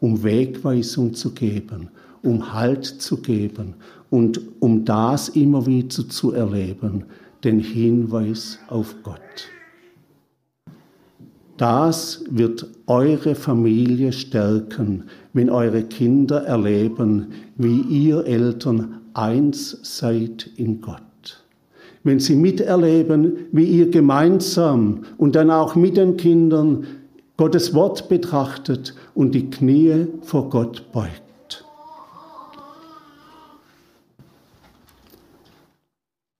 um 0.00 0.22
Wegweisung 0.22 1.14
zu 1.14 1.30
geben, 1.30 1.88
um 2.22 2.52
Halt 2.52 2.84
zu 2.84 3.22
geben 3.22 3.76
und 4.10 4.40
um 4.60 4.84
das 4.84 5.30
immer 5.30 5.66
wieder 5.66 6.08
zu 6.08 6.32
erleben, 6.32 7.04
den 7.44 7.60
Hinweis 7.60 8.58
auf 8.68 8.96
Gott. 9.02 9.48
Das 11.56 12.24
wird 12.30 12.66
eure 12.86 13.34
Familie 13.34 14.12
stärken, 14.12 15.04
wenn 15.32 15.50
eure 15.50 15.82
Kinder 15.82 16.42
erleben, 16.44 17.28
wie 17.56 17.80
ihr 17.82 18.24
Eltern 18.26 19.00
eins 19.12 19.78
seid 19.82 20.50
in 20.56 20.80
Gott. 20.80 21.02
Wenn 22.02 22.18
sie 22.18 22.34
miterleben, 22.34 23.36
wie 23.52 23.64
ihr 23.64 23.90
gemeinsam 23.90 25.02
und 25.18 25.36
dann 25.36 25.50
auch 25.50 25.74
mit 25.74 25.98
den 25.98 26.16
Kindern 26.16 26.86
Gottes 27.36 27.74
Wort 27.74 28.08
betrachtet 28.08 28.94
und 29.14 29.34
die 29.34 29.50
Knie 29.50 30.06
vor 30.22 30.48
Gott 30.48 30.90
beugt. 30.92 31.29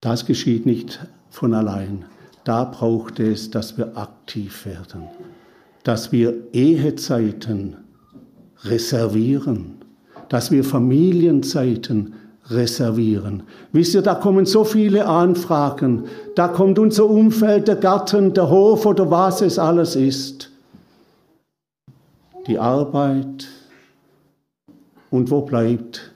Das 0.00 0.24
geschieht 0.24 0.64
nicht 0.64 0.98
von 1.28 1.54
allein. 1.54 2.06
Da 2.44 2.64
braucht 2.64 3.20
es, 3.20 3.50
dass 3.50 3.76
wir 3.76 3.96
aktiv 3.98 4.64
werden, 4.64 5.04
dass 5.84 6.10
wir 6.10 6.34
Ehezeiten 6.52 7.76
reservieren, 8.62 9.76
dass 10.28 10.50
wir 10.50 10.64
Familienzeiten 10.64 12.14
reservieren. 12.48 13.42
Wisst 13.72 13.94
ihr, 13.94 14.02
da 14.02 14.14
kommen 14.14 14.46
so 14.46 14.64
viele 14.64 15.06
Anfragen, 15.06 16.04
da 16.34 16.48
kommt 16.48 16.78
unser 16.78 17.08
Umfeld, 17.08 17.68
der 17.68 17.76
Garten, 17.76 18.32
der 18.32 18.48
Hof 18.48 18.86
oder 18.86 19.10
was 19.10 19.42
es 19.42 19.58
alles 19.58 19.96
ist. 19.96 20.50
Die 22.46 22.58
Arbeit 22.58 23.48
und 25.10 25.30
wo 25.30 25.42
bleibt 25.42 26.12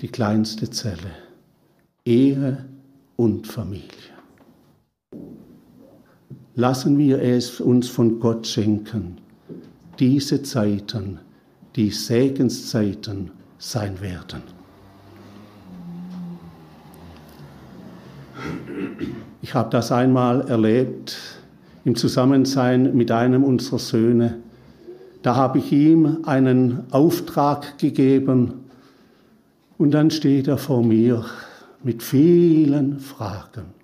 die 0.00 0.08
kleinste 0.08 0.68
Zelle? 0.70 1.12
Ehe, 2.04 2.64
und 3.16 3.46
Familie. 3.46 3.88
Lassen 6.54 6.96
wir 6.98 7.20
es 7.20 7.60
uns 7.60 7.88
von 7.88 8.18
Gott 8.18 8.46
schenken, 8.46 9.18
diese 9.98 10.42
Zeiten, 10.42 11.18
die 11.74 11.90
Segenszeiten 11.90 13.30
sein 13.58 14.00
werden. 14.00 14.42
Ich 19.42 19.54
habe 19.54 19.70
das 19.70 19.92
einmal 19.92 20.48
erlebt 20.48 21.16
im 21.84 21.94
Zusammensein 21.94 22.96
mit 22.96 23.10
einem 23.10 23.44
unserer 23.44 23.78
Söhne. 23.78 24.38
Da 25.22 25.36
habe 25.36 25.58
ich 25.58 25.72
ihm 25.72 26.18
einen 26.24 26.84
Auftrag 26.90 27.78
gegeben 27.78 28.64
und 29.78 29.92
dann 29.92 30.10
steht 30.10 30.48
er 30.48 30.58
vor 30.58 30.82
mir 30.82 31.24
mit 31.82 32.02
vielen 32.02 32.98
Fragen. 33.00 33.74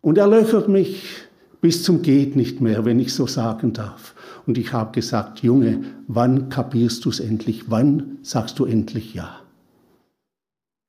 Und 0.00 0.18
er 0.18 0.26
löchert 0.26 0.68
mich 0.68 1.24
bis 1.64 1.82
zum 1.82 2.02
geht 2.02 2.36
nicht 2.36 2.60
mehr, 2.60 2.84
wenn 2.84 3.00
ich 3.00 3.14
so 3.14 3.26
sagen 3.26 3.72
darf. 3.72 4.14
Und 4.46 4.58
ich 4.58 4.74
habe 4.74 4.92
gesagt, 4.92 5.42
Junge, 5.42 5.82
wann 6.08 6.50
kapierst 6.50 7.06
du 7.06 7.08
es 7.08 7.20
endlich? 7.20 7.70
Wann 7.70 8.18
sagst 8.20 8.58
du 8.58 8.66
endlich 8.66 9.14
ja? 9.14 9.40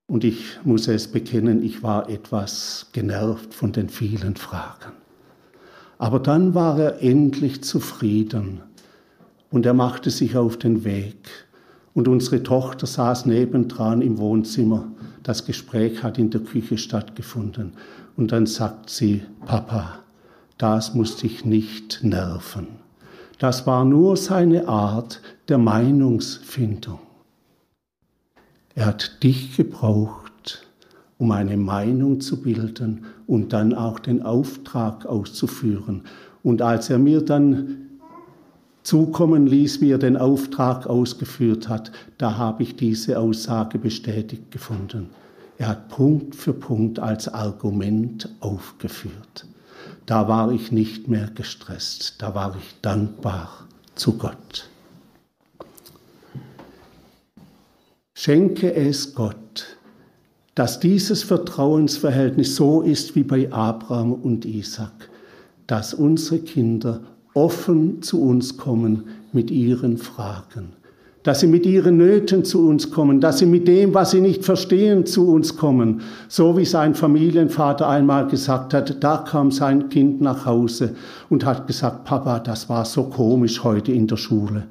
Und 0.07 0.25
ich 0.25 0.59
muss 0.65 0.89
es 0.89 1.07
bekennen, 1.07 1.63
ich 1.63 1.81
war 1.81 2.09
etwas 2.09 2.89
genervt 2.91 3.53
von 3.53 3.71
den 3.71 3.87
vielen 3.87 4.35
Fragen. 4.35 4.91
Aber 5.97 6.19
dann 6.19 6.53
war 6.53 6.77
er 6.77 7.01
endlich 7.01 7.63
zufrieden 7.63 8.61
und 9.49 9.65
er 9.65 9.73
machte 9.73 10.09
sich 10.09 10.35
auf 10.35 10.57
den 10.57 10.83
Weg. 10.83 11.44
Und 11.95 12.09
unsere 12.09 12.43
Tochter 12.43 12.85
saß 12.85 13.25
nebendran 13.25 14.01
im 14.01 14.19
Wohnzimmer. 14.19 14.91
Das 15.23 15.45
Gespräch 15.45 16.03
hat 16.03 16.19
in 16.19 16.29
der 16.29 16.41
Küche 16.41 16.77
stattgefunden. 16.77 17.71
Und 18.17 18.33
dann 18.33 18.45
sagt 18.45 18.89
sie, 18.89 19.23
Papa, 19.45 19.99
das 20.57 20.93
musste 20.93 21.25
ich 21.25 21.45
nicht 21.45 22.03
nerven. 22.03 22.67
Das 23.39 23.65
war 23.65 23.85
nur 23.85 24.17
seine 24.17 24.67
Art 24.67 25.21
der 25.47 25.57
Meinungsfindung. 25.57 26.99
Er 28.75 28.87
hat 28.87 29.23
dich 29.23 29.55
gebraucht, 29.55 30.67
um 31.17 31.31
eine 31.31 31.55
Meinung 31.55 32.19
zu 32.19 32.41
bilden 32.41 33.05
und 33.25 33.53
dann 33.53 33.73
auch 33.73 33.99
den 33.99 34.21
Auftrag 34.21 35.05
auszuführen. 35.05 36.03
Und 36.43 36.61
als 36.61 36.89
er 36.89 36.99
mir 36.99 37.21
dann 37.21 37.84
zukommen 38.85 39.47
ließ, 39.47 39.81
wie 39.81 39.91
er 39.91 39.97
den 39.97 40.15
Auftrag 40.15 40.85
ausgeführt 40.85 41.67
hat, 41.67 41.91
da 42.19 42.37
habe 42.37 42.63
ich 42.63 42.75
diese 42.75 43.19
Aussage 43.19 43.79
bestätigt 43.79 44.51
gefunden. 44.51 45.09
Er 45.57 45.69
hat 45.69 45.89
Punkt 45.89 46.35
für 46.35 46.53
Punkt 46.53 46.99
als 46.99 47.27
Argument 47.27 48.29
aufgeführt. 48.41 49.47
Da 50.05 50.27
war 50.27 50.51
ich 50.51 50.71
nicht 50.71 51.07
mehr 51.07 51.29
gestresst, 51.33 52.15
da 52.19 52.35
war 52.35 52.55
ich 52.57 52.75
dankbar 52.81 53.67
zu 53.95 54.17
Gott. 54.17 54.69
Schenke 58.13 58.73
es 58.73 59.15
Gott, 59.15 59.77
dass 60.53 60.79
dieses 60.79 61.23
Vertrauensverhältnis 61.23 62.55
so 62.55 62.81
ist 62.81 63.15
wie 63.15 63.23
bei 63.23 63.51
Abraham 63.51 64.13
und 64.13 64.45
Isaac, 64.45 65.09
dass 65.65 65.93
unsere 65.93 66.39
Kinder 66.39 67.01
offen 67.35 68.01
zu 68.01 68.21
uns 68.21 68.57
kommen 68.57 69.03
mit 69.33 69.51
ihren 69.51 69.97
Fragen, 69.97 70.73
dass 71.21 71.41
sie 71.41 71.47
mit 71.47 71.65
ihren 71.65 71.97
Nöten 71.97 72.45
zu 72.45 72.67
uns 72.67 72.89
kommen, 72.89 73.19
dass 73.19 73.39
sie 73.39 73.45
mit 73.45 73.67
dem, 73.67 73.93
was 73.93 74.11
sie 74.11 74.21
nicht 74.21 74.45
verstehen, 74.45 75.05
zu 75.05 75.29
uns 75.29 75.57
kommen. 75.57 76.01
So 76.29 76.57
wie 76.57 76.65
sein 76.65 76.95
Familienvater 76.95 77.87
einmal 77.87 78.27
gesagt 78.27 78.73
hat, 78.73 79.03
da 79.03 79.17
kam 79.17 79.51
sein 79.51 79.89
Kind 79.89 80.21
nach 80.21 80.45
Hause 80.45 80.95
und 81.29 81.45
hat 81.45 81.67
gesagt, 81.67 82.05
Papa, 82.05 82.39
das 82.39 82.69
war 82.69 82.85
so 82.85 83.03
komisch 83.03 83.63
heute 83.63 83.91
in 83.91 84.07
der 84.07 84.17
Schule. 84.17 84.67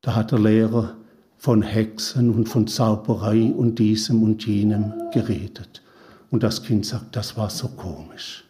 Da 0.00 0.14
hat 0.14 0.32
der 0.32 0.38
Lehrer 0.38 0.94
von 1.38 1.62
Hexen 1.62 2.30
und 2.30 2.48
von 2.48 2.68
Zauberei 2.68 3.52
und 3.56 3.80
diesem 3.80 4.22
und 4.22 4.46
jenem 4.46 4.92
geredet. 5.12 5.82
Und 6.30 6.44
das 6.44 6.62
Kind 6.62 6.86
sagt, 6.86 7.16
das 7.16 7.36
war 7.36 7.50
so 7.50 7.68
komisch. 7.68 8.44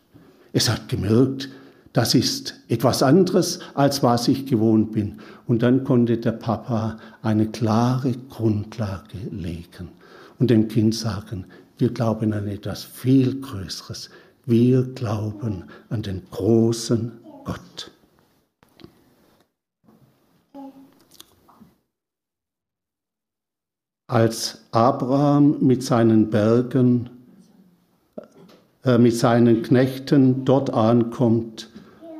Es 0.53 0.69
hat 0.69 0.89
gemerkt, 0.89 1.49
das 1.93 2.15
ist 2.15 2.55
etwas 2.69 3.03
anderes, 3.03 3.61
als 3.75 4.03
was 4.03 4.29
ich 4.29 4.47
gewohnt 4.47 4.93
bin. 4.93 5.19
Und 5.47 5.63
dann 5.63 5.85
konnte 5.85 6.17
der 6.17 6.33
Papa 6.33 6.97
eine 7.21 7.49
klare 7.49 8.13
Grundlage 8.31 9.19
legen 9.31 9.89
und 10.39 10.51
dem 10.51 10.69
Kind 10.69 10.95
sagen, 10.95 11.45
wir 11.79 11.91
glauben 11.91 12.33
an 12.33 12.49
etwas 12.49 12.85
viel 12.85 13.41
Größeres. 13.41 14.11
Wir 14.47 14.83
glauben 14.83 15.65
an 15.91 16.03
den 16.03 16.23
großen 16.31 17.13
Gott. 17.45 17.91
als 24.13 24.59
Abraham 24.73 25.57
mit 25.61 25.83
seinen 25.83 26.29
Bergen, 26.29 27.09
äh, 28.85 28.99
mit 28.99 29.17
seinen 29.17 29.63
Knechten 29.63 30.45
dort 30.45 30.69
ankommt, 30.69 31.72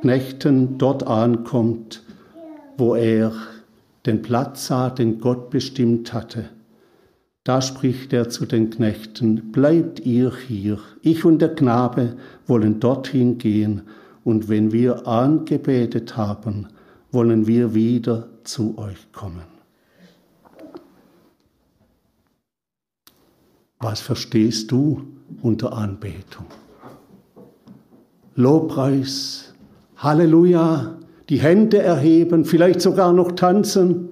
Knechten 0.03 0.77
dort 0.77 1.07
ankommt, 1.07 2.03
wo 2.77 2.93
er 2.93 3.31
den 4.05 4.21
Platz 4.21 4.67
sah, 4.67 4.89
den 4.89 5.21
Gott 5.21 5.49
bestimmt 5.49 6.11
hatte. 6.11 6.49
Da 7.45 7.61
spricht 7.61 8.11
er 8.11 8.27
zu 8.27 8.45
den 8.45 8.69
Knechten, 8.69 9.53
bleibt 9.53 10.01
ihr 10.01 10.33
hier, 10.35 10.79
ich 11.03 11.23
und 11.23 11.41
der 11.41 11.55
Knabe 11.55 12.17
wollen 12.47 12.81
dorthin 12.81 13.37
gehen, 13.37 13.83
und 14.25 14.49
wenn 14.49 14.73
wir 14.73 15.07
angebetet 15.07 16.17
haben, 16.17 16.67
wollen 17.13 17.47
wir 17.47 17.73
wieder 17.73 18.27
zu 18.43 18.77
euch 18.77 19.09
kommen. 19.13 19.45
Was 23.79 24.01
verstehst 24.01 24.69
du 24.69 25.07
unter 25.41 25.71
Anbetung? 25.71 26.47
Lobpreis, 28.35 29.52
Halleluja, 30.03 30.97
die 31.29 31.39
Hände 31.39 31.81
erheben, 31.81 32.43
vielleicht 32.43 32.81
sogar 32.81 33.13
noch 33.13 33.31
tanzen. 33.31 34.09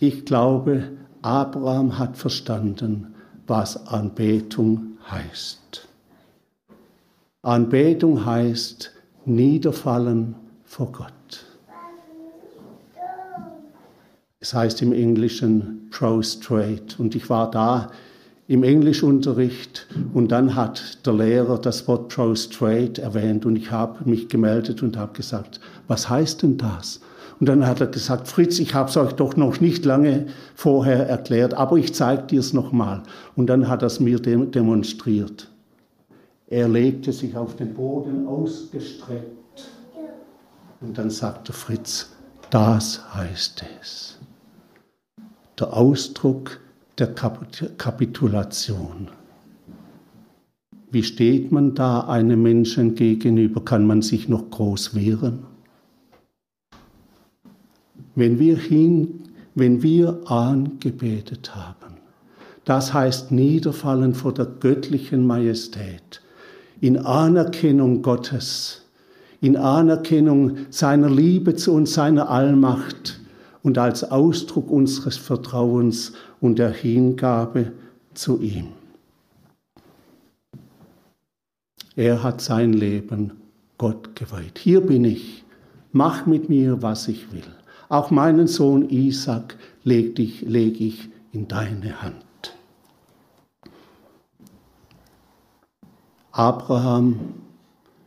Ich 0.00 0.24
glaube, 0.24 0.84
Abraham 1.20 1.98
hat 1.98 2.16
verstanden, 2.16 3.14
was 3.46 3.86
Anbetung 3.86 4.96
heißt. 5.10 5.86
Anbetung 7.42 8.24
heißt 8.24 8.92
niederfallen 9.26 10.36
vor 10.64 10.90
Gott. 10.90 11.12
Es 14.40 14.54
heißt 14.54 14.80
im 14.80 14.92
Englischen 14.92 15.88
prostrate. 15.90 16.96
Und 16.98 17.14
ich 17.14 17.28
war 17.28 17.50
da 17.50 17.90
im 18.48 18.62
Englischunterricht 18.64 19.86
und 20.14 20.32
dann 20.32 20.56
hat 20.56 21.06
der 21.06 21.12
Lehrer 21.12 21.58
das 21.58 21.86
Wort 21.86 22.08
prostrate 22.08 23.00
erwähnt 23.00 23.46
und 23.46 23.56
ich 23.56 23.70
habe 23.70 24.08
mich 24.08 24.28
gemeldet 24.28 24.82
und 24.82 24.96
habe 24.96 25.12
gesagt, 25.12 25.60
was 25.86 26.08
heißt 26.08 26.42
denn 26.42 26.56
das? 26.56 27.00
Und 27.38 27.48
dann 27.48 27.64
hat 27.66 27.80
er 27.80 27.86
gesagt, 27.86 28.26
Fritz, 28.26 28.58
ich 28.58 28.74
habe 28.74 28.88
es 28.88 28.96
euch 28.96 29.12
doch 29.12 29.36
noch 29.36 29.60
nicht 29.60 29.84
lange 29.84 30.26
vorher 30.56 31.06
erklärt, 31.08 31.54
aber 31.54 31.76
ich 31.76 31.94
zeige 31.94 32.24
dir 32.24 32.40
es 32.40 32.52
nochmal. 32.52 33.04
Und 33.36 33.46
dann 33.46 33.68
hat 33.68 33.82
er 33.82 33.86
es 33.86 34.00
mir 34.00 34.18
demonstriert. 34.18 35.48
Er 36.48 36.68
legte 36.68 37.12
sich 37.12 37.36
auf 37.36 37.54
den 37.54 37.74
Boden 37.74 38.26
ausgestreckt. 38.26 39.68
Und 40.80 40.98
dann 40.98 41.10
sagte 41.10 41.52
Fritz, 41.52 42.10
das 42.50 43.14
heißt 43.14 43.62
es 43.80 44.18
der 45.58 45.72
Ausdruck 45.76 46.60
der 46.98 47.14
Kapitulation. 47.14 49.08
Wie 50.90 51.02
steht 51.02 51.52
man 51.52 51.74
da 51.74 52.00
einem 52.00 52.42
Menschen 52.42 52.94
gegenüber? 52.94 53.64
Kann 53.64 53.86
man 53.86 54.02
sich 54.02 54.28
noch 54.28 54.50
groß 54.50 54.94
wehren? 54.94 55.40
Wenn 58.14 58.38
wir 58.38 58.56
hin, 58.56 59.20
wenn 59.54 59.82
wir 59.82 60.20
angebetet 60.30 61.54
haben, 61.54 61.98
das 62.64 62.92
heißt 62.92 63.30
niederfallen 63.32 64.14
vor 64.14 64.34
der 64.34 64.46
göttlichen 64.46 65.26
Majestät, 65.26 66.20
in 66.80 66.96
Anerkennung 66.96 68.02
Gottes, 68.02 68.82
in 69.40 69.56
Anerkennung 69.56 70.56
seiner 70.70 71.10
Liebe 71.10 71.54
zu 71.54 71.72
uns, 71.72 71.94
seiner 71.94 72.28
Allmacht, 72.30 73.20
und 73.62 73.76
als 73.76 74.10
Ausdruck 74.10 74.70
unseres 74.70 75.16
Vertrauens 75.16 76.12
und 76.40 76.58
der 76.58 76.70
Hingabe 76.70 77.72
zu 78.14 78.40
ihm. 78.40 78.68
Er 81.96 82.22
hat 82.22 82.40
sein 82.40 82.72
Leben 82.72 83.32
Gott 83.76 84.14
geweiht. 84.14 84.58
Hier 84.58 84.80
bin 84.80 85.04
ich, 85.04 85.44
mach 85.92 86.26
mit 86.26 86.48
mir, 86.48 86.82
was 86.82 87.08
ich 87.08 87.32
will. 87.32 87.42
Auch 87.88 88.10
meinen 88.10 88.46
Sohn 88.46 88.88
Isaac 88.88 89.56
lege 89.82 90.22
ich, 90.22 90.42
leg 90.42 90.80
ich 90.80 91.08
in 91.32 91.48
deine 91.48 92.02
Hand. 92.02 92.24
Abraham 96.32 97.34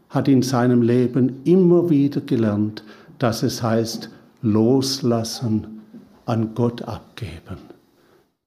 hat 0.10 0.28
in 0.28 0.42
seinem 0.42 0.82
Leben 0.82 1.42
immer 1.44 1.90
wieder 1.90 2.22
gelernt, 2.22 2.84
dass 3.20 3.44
es 3.44 3.62
heißt, 3.62 4.10
loslassen, 4.42 5.82
an 6.26 6.54
Gott 6.56 6.82
abgeben. 6.84 7.71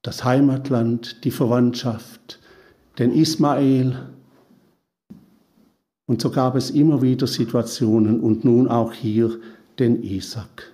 Das 0.05 0.23
Heimatland, 0.23 1.23
die 1.23 1.31
Verwandtschaft, 1.31 2.39
den 2.99 3.11
Ismael. 3.11 4.07
Und 6.05 6.21
so 6.21 6.29
gab 6.29 6.53
es 6.53 6.69
immer 6.69 7.01
wieder 7.01 7.25
Situationen 7.25 8.19
und 8.19 8.45
nun 8.45 8.67
auch 8.67 8.93
hier 8.93 9.39
den 9.79 10.03
Isaac. 10.03 10.71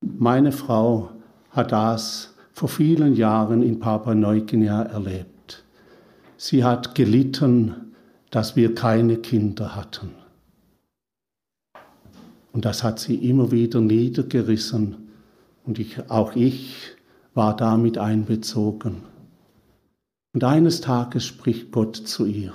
Meine 0.00 0.50
Frau 0.50 1.10
hat 1.50 1.70
das 1.70 2.34
vor 2.52 2.68
vielen 2.68 3.14
Jahren 3.14 3.62
in 3.62 3.78
Papua-Neuguinea 3.78 4.82
erlebt. 4.86 5.62
Sie 6.36 6.64
hat 6.64 6.96
gelitten, 6.96 7.94
dass 8.30 8.56
wir 8.56 8.74
keine 8.74 9.18
Kinder 9.18 9.76
hatten. 9.76 10.10
Und 12.52 12.64
das 12.64 12.82
hat 12.82 12.98
sie 12.98 13.14
immer 13.14 13.52
wieder 13.52 13.80
niedergerissen. 13.80 14.96
Und 15.64 15.78
ich, 15.78 16.10
auch 16.10 16.34
ich 16.34 16.96
war 17.34 17.56
damit 17.56 17.98
einbezogen. 17.98 19.02
Und 20.34 20.44
eines 20.44 20.80
Tages 20.80 21.24
spricht 21.24 21.72
Gott 21.72 21.96
zu 21.96 22.26
ihr. 22.26 22.52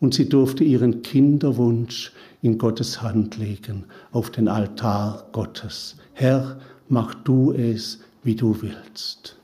Und 0.00 0.14
sie 0.14 0.28
durfte 0.28 0.64
ihren 0.64 1.02
Kinderwunsch 1.02 2.12
in 2.42 2.58
Gottes 2.58 3.00
Hand 3.00 3.38
legen, 3.38 3.86
auf 4.12 4.30
den 4.30 4.48
Altar 4.48 5.28
Gottes. 5.32 5.96
Herr, 6.12 6.58
mach 6.88 7.14
du 7.14 7.52
es, 7.52 8.00
wie 8.22 8.34
du 8.34 8.60
willst. 8.60 9.38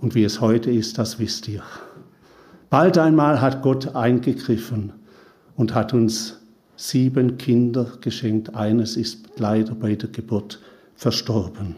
Und 0.00 0.14
wie 0.14 0.24
es 0.24 0.40
heute 0.40 0.70
ist, 0.70 0.98
das 0.98 1.18
wisst 1.18 1.48
ihr. 1.48 1.62
Bald 2.70 2.98
einmal 2.98 3.40
hat 3.40 3.62
Gott 3.62 3.94
eingegriffen 3.94 4.92
und 5.56 5.74
hat 5.74 5.94
uns 5.94 6.40
sieben 6.76 7.38
Kinder 7.38 7.92
geschenkt. 8.00 8.54
Eines 8.54 8.96
ist 8.96 9.28
leider 9.38 9.74
bei 9.74 9.94
der 9.94 10.10
Geburt 10.10 10.60
verstorben. 10.94 11.76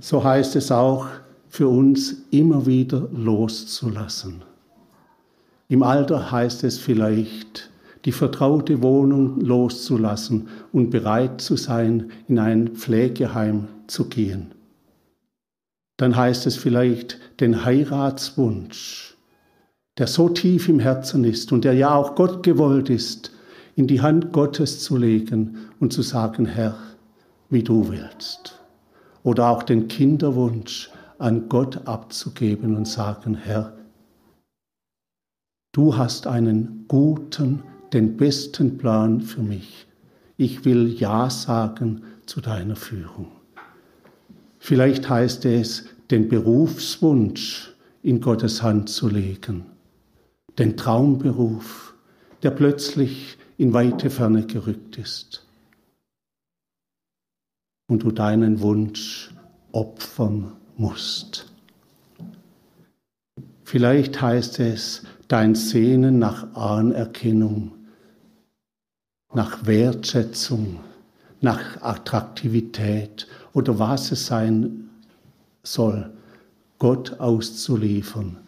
So 0.00 0.22
heißt 0.22 0.56
es 0.56 0.70
auch 0.70 1.06
für 1.48 1.68
uns 1.68 2.16
immer 2.30 2.66
wieder 2.66 3.08
loszulassen. 3.12 4.42
Im 5.68 5.82
Alter 5.82 6.30
heißt 6.30 6.64
es 6.64 6.78
vielleicht, 6.78 7.70
die 8.04 8.12
vertraute 8.12 8.82
Wohnung 8.82 9.40
loszulassen 9.40 10.48
und 10.72 10.90
bereit 10.90 11.40
zu 11.40 11.56
sein, 11.56 12.10
in 12.28 12.38
ein 12.38 12.68
Pflegeheim 12.76 13.68
zu 13.86 14.08
gehen. 14.08 14.52
Dann 15.96 16.14
heißt 16.14 16.46
es 16.46 16.56
vielleicht, 16.56 17.18
den 17.40 17.64
Heiratswunsch, 17.64 19.16
der 19.98 20.06
so 20.06 20.28
tief 20.28 20.68
im 20.68 20.78
Herzen 20.78 21.24
ist 21.24 21.52
und 21.52 21.64
der 21.64 21.72
ja 21.72 21.94
auch 21.94 22.14
Gott 22.14 22.42
gewollt 22.42 22.90
ist, 22.90 23.32
in 23.76 23.86
die 23.86 24.02
Hand 24.02 24.32
Gottes 24.32 24.80
zu 24.80 24.96
legen 24.96 25.56
und 25.80 25.92
zu 25.92 26.02
sagen, 26.02 26.44
Herr, 26.44 26.76
wie 27.48 27.62
du 27.62 27.88
willst. 27.88 28.55
Oder 29.26 29.48
auch 29.48 29.64
den 29.64 29.88
Kinderwunsch 29.88 30.88
an 31.18 31.48
Gott 31.48 31.88
abzugeben 31.88 32.76
und 32.76 32.86
sagen, 32.86 33.34
Herr, 33.34 33.76
du 35.72 35.96
hast 35.96 36.28
einen 36.28 36.84
guten, 36.86 37.64
den 37.92 38.16
besten 38.16 38.78
Plan 38.78 39.20
für 39.20 39.42
mich. 39.42 39.88
Ich 40.36 40.64
will 40.64 40.86
Ja 40.86 41.28
sagen 41.28 42.04
zu 42.26 42.40
deiner 42.40 42.76
Führung. 42.76 43.32
Vielleicht 44.60 45.10
heißt 45.10 45.44
es, 45.46 45.86
den 46.08 46.28
Berufswunsch 46.28 47.74
in 48.02 48.20
Gottes 48.20 48.62
Hand 48.62 48.90
zu 48.90 49.08
legen, 49.08 49.66
den 50.56 50.76
Traumberuf, 50.76 51.96
der 52.44 52.52
plötzlich 52.52 53.38
in 53.58 53.72
weite 53.72 54.08
Ferne 54.08 54.46
gerückt 54.46 54.98
ist. 54.98 55.45
Und 57.88 58.02
du 58.02 58.10
deinen 58.10 58.60
Wunsch 58.60 59.30
opfern 59.72 60.52
musst. 60.76 61.52
Vielleicht 63.64 64.20
heißt 64.20 64.60
es 64.60 65.02
dein 65.28 65.54
Sehnen 65.54 66.18
nach 66.18 66.54
Anerkennung, 66.54 67.72
nach 69.34 69.66
Wertschätzung, 69.66 70.80
nach 71.40 71.82
Attraktivität 71.82 73.26
oder 73.52 73.78
was 73.78 74.12
es 74.12 74.26
sein 74.26 74.88
soll, 75.62 76.10
Gott 76.78 77.18
auszuliefern 77.20 78.38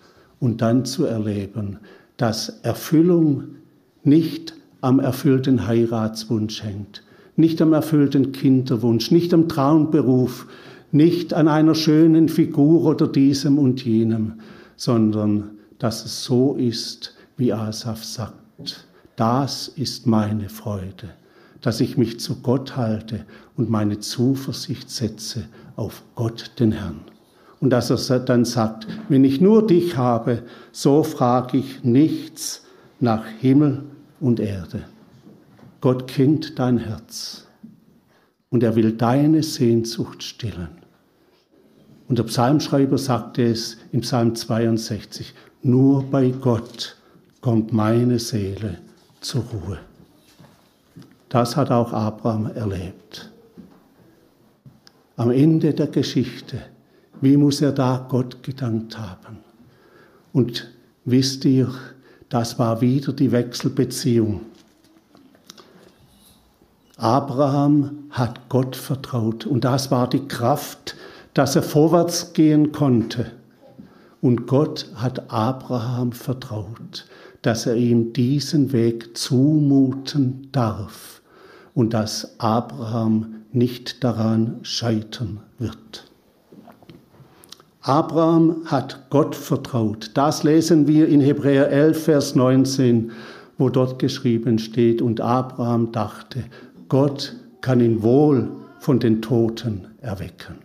und 0.41 0.61
dann 0.61 0.85
zu 0.85 1.05
erleben, 1.05 1.79
dass 2.17 2.61
Erfüllung 2.63 3.57
nicht 4.05 4.55
am 4.81 5.01
erfüllten 5.01 5.67
Heiratswunsch 5.67 6.63
hängt, 6.63 7.03
nicht 7.39 7.63
am 7.63 7.73
erfüllten 7.73 8.33
Kinderwunsch, 8.33 9.11
nicht 9.11 9.33
am 9.33 9.49
Traumberuf, 9.49 10.47
nicht 10.91 11.35
an 11.35 11.49
einer 11.49 11.75
schönen 11.75 12.29
Figur 12.29 12.85
oder 12.85 13.07
diesem 13.07 13.59
und 13.59 13.85
jenem, 13.85 14.35
sondern 14.77 15.51
dass 15.79 16.05
es 16.05 16.25
so 16.25 16.55
ist, 16.55 17.15
wie 17.37 17.53
Asaf 17.53 18.05
sagt. 18.05 18.87
Das 19.17 19.69
ist 19.69 20.07
meine 20.07 20.49
Freude, 20.49 21.11
dass 21.61 21.81
ich 21.81 21.97
mich 21.97 22.19
zu 22.21 22.37
Gott 22.43 22.77
halte 22.77 23.25
und 23.57 23.71
meine 23.71 24.01
Zuversicht 24.01 24.91
setze 24.91 25.45
auf 25.77 26.03
Gott 26.15 26.53
den 26.59 26.73
Herrn. 26.73 27.01
Und 27.61 27.71
dass 27.71 28.11
er 28.11 28.21
dann 28.21 28.45
sagt, 28.45 28.87
wenn 29.09 29.25
ich 29.25 29.41
nur 29.41 29.67
dich 29.67 29.97
habe, 29.97 30.43
so 30.73 31.03
frage 31.03 31.59
ich 31.59 31.83
nichts 31.83 32.65
nach 33.01 33.25
Himmel 33.41 33.83
und 34.21 34.41
Erde. 34.41 34.85
Gott 35.81 36.09
kennt 36.09 36.59
dein 36.59 36.79
Herz 36.79 37.47
und 38.51 38.63
er 38.63 38.75
will 38.75 38.93
deine 38.93 39.43
Sehnsucht 39.43 40.23
stillen. 40.23 40.69
Und 42.09 42.19
der 42.19 42.25
Psalmschreiber 42.25 42.99
sagte 42.99 43.45
es 43.45 43.77
im 43.93 44.01
Psalm 44.01 44.35
62, 44.35 45.35
nur 45.63 46.03
bei 46.05 46.31
Gott 46.31 46.97
kommt 47.41 47.73
meine 47.73 48.19
Seele 48.19 48.79
zur 49.21 49.43
Ruhe. 49.43 49.79
Das 51.29 51.57
hat 51.57 51.71
auch 51.71 51.93
Abraham 51.93 52.47
erlebt. 52.47 53.31
Am 55.17 55.31
Ende 55.31 55.75
der 55.75 55.89
Geschichte, 55.89 56.63
wie 57.21 57.37
muss 57.37 57.61
er 57.61 57.73
da 57.73 58.07
Gott 58.09 58.43
gedankt 58.43 58.99
haben? 58.99 59.39
Und 60.33 60.71
wisst 61.05 61.45
ihr, 61.45 61.73
das 62.29 62.59
war 62.59 62.81
wieder 62.81 63.13
die 63.13 63.33
Wechselbeziehung. 63.33 64.43
Abraham 66.99 68.09
hat 68.11 68.49
Gott 68.49 68.75
vertraut 68.75 69.47
und 69.47 69.65
das 69.65 69.93
war 69.93 70.09
die 70.09 70.27
Kraft, 70.27 70.97
dass 71.33 71.55
er 71.55 71.63
vorwärts 71.63 72.33
gehen 72.33 72.73
konnte. 72.73 73.31
Und 74.21 74.49
Gott 74.49 74.91
hat 74.97 75.31
Abraham 75.31 76.11
vertraut, 76.11 77.07
dass 77.43 77.67
er 77.67 77.77
ihm 77.77 78.13
diesen 78.13 78.73
Weg 78.73 79.17
zumuten 79.17 80.49
darf 80.51 81.23
und 81.73 81.95
dass 81.95 82.41
Abraham 82.41 83.45
nicht 83.53 84.03
daran 84.03 84.59
scheitern 84.63 85.39
wird. 85.61 86.11
Abraham 87.81 88.63
hat 88.65 89.09
Gott 89.09 89.37
vertraut. 89.37 90.11
Das 90.15 90.43
lesen 90.43 90.89
wir 90.89 91.07
in 91.07 91.21
Hebräer 91.21 91.71
11, 91.71 92.03
Vers 92.03 92.35
19, 92.35 93.13
wo 93.57 93.69
dort 93.71 93.99
geschrieben 93.99 94.59
steht, 94.59 95.01
und 95.01 95.21
Abraham 95.21 95.93
dachte, 95.93 96.45
Gott 96.89 97.37
kann 97.61 97.81
ihn 97.81 98.03
wohl 98.03 98.51
von 98.81 98.99
den 98.99 99.21
Toten 99.21 99.89
erwecken. 100.01 100.57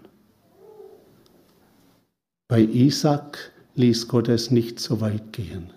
Bei 2.47 2.61
Isaac 2.61 3.51
ließ 3.75 4.07
Gott 4.07 4.29
es 4.29 4.51
nicht 4.51 4.79
so 4.79 5.01
weit 5.01 5.33
gehen. 5.33 5.71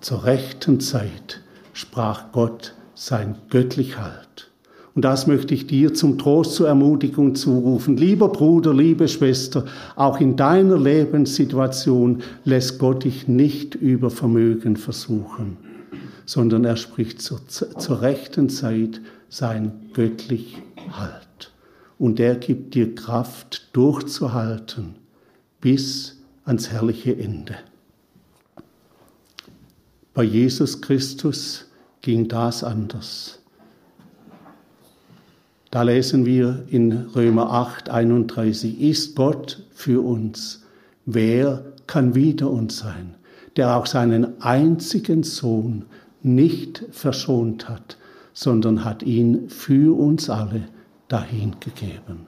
Zur 0.00 0.24
rechten 0.24 0.80
Zeit 0.80 1.40
sprach 1.72 2.32
Gott 2.32 2.74
sein 2.94 3.36
göttlich 3.48 3.98
Halt. 3.98 4.50
Und 4.94 5.04
das 5.04 5.26
möchte 5.26 5.54
ich 5.54 5.66
dir 5.66 5.94
zum 5.94 6.18
Trost, 6.18 6.54
zur 6.54 6.68
Ermutigung 6.68 7.34
zurufen. 7.34 7.96
Lieber 7.96 8.28
Bruder, 8.28 8.74
liebe 8.74 9.08
Schwester, 9.08 9.66
auch 9.94 10.20
in 10.20 10.36
deiner 10.36 10.78
Lebenssituation 10.78 12.22
lässt 12.44 12.78
Gott 12.78 13.04
dich 13.04 13.28
nicht 13.28 13.74
über 13.74 14.10
Vermögen 14.10 14.76
versuchen, 14.76 15.58
sondern 16.24 16.64
er 16.64 16.76
spricht 16.76 17.20
zur, 17.20 17.46
zur 17.46 18.00
rechten 18.00 18.48
Zeit 18.48 19.00
sein 19.28 19.90
göttlich 19.92 20.58
Halt. 20.92 21.52
Und 21.98 22.20
er 22.20 22.36
gibt 22.36 22.74
dir 22.74 22.94
Kraft 22.94 23.68
durchzuhalten 23.72 24.96
bis 25.60 26.20
ans 26.44 26.70
herrliche 26.70 27.16
Ende. 27.16 27.56
Bei 30.14 30.22
Jesus 30.22 30.80
Christus 30.80 31.66
ging 32.02 32.28
das 32.28 32.62
anders. 32.62 33.40
Da 35.70 35.82
lesen 35.82 36.24
wir 36.24 36.64
in 36.70 36.92
Römer 37.14 37.50
8, 37.50 37.90
31, 37.90 38.80
ist 38.80 39.16
Gott 39.16 39.62
für 39.72 40.02
uns? 40.02 40.62
Wer 41.04 41.64
kann 41.86 42.14
wider 42.14 42.50
uns 42.50 42.78
sein, 42.78 43.16
der 43.56 43.76
auch 43.76 43.86
seinen 43.86 44.40
einzigen 44.40 45.22
Sohn 45.22 45.84
nicht 46.22 46.84
verschont 46.92 47.68
hat, 47.68 47.98
sondern 48.36 48.84
hat 48.84 49.02
ihn 49.02 49.48
für 49.48 49.98
uns 49.98 50.28
alle 50.28 50.68
dahingegeben? 51.08 52.26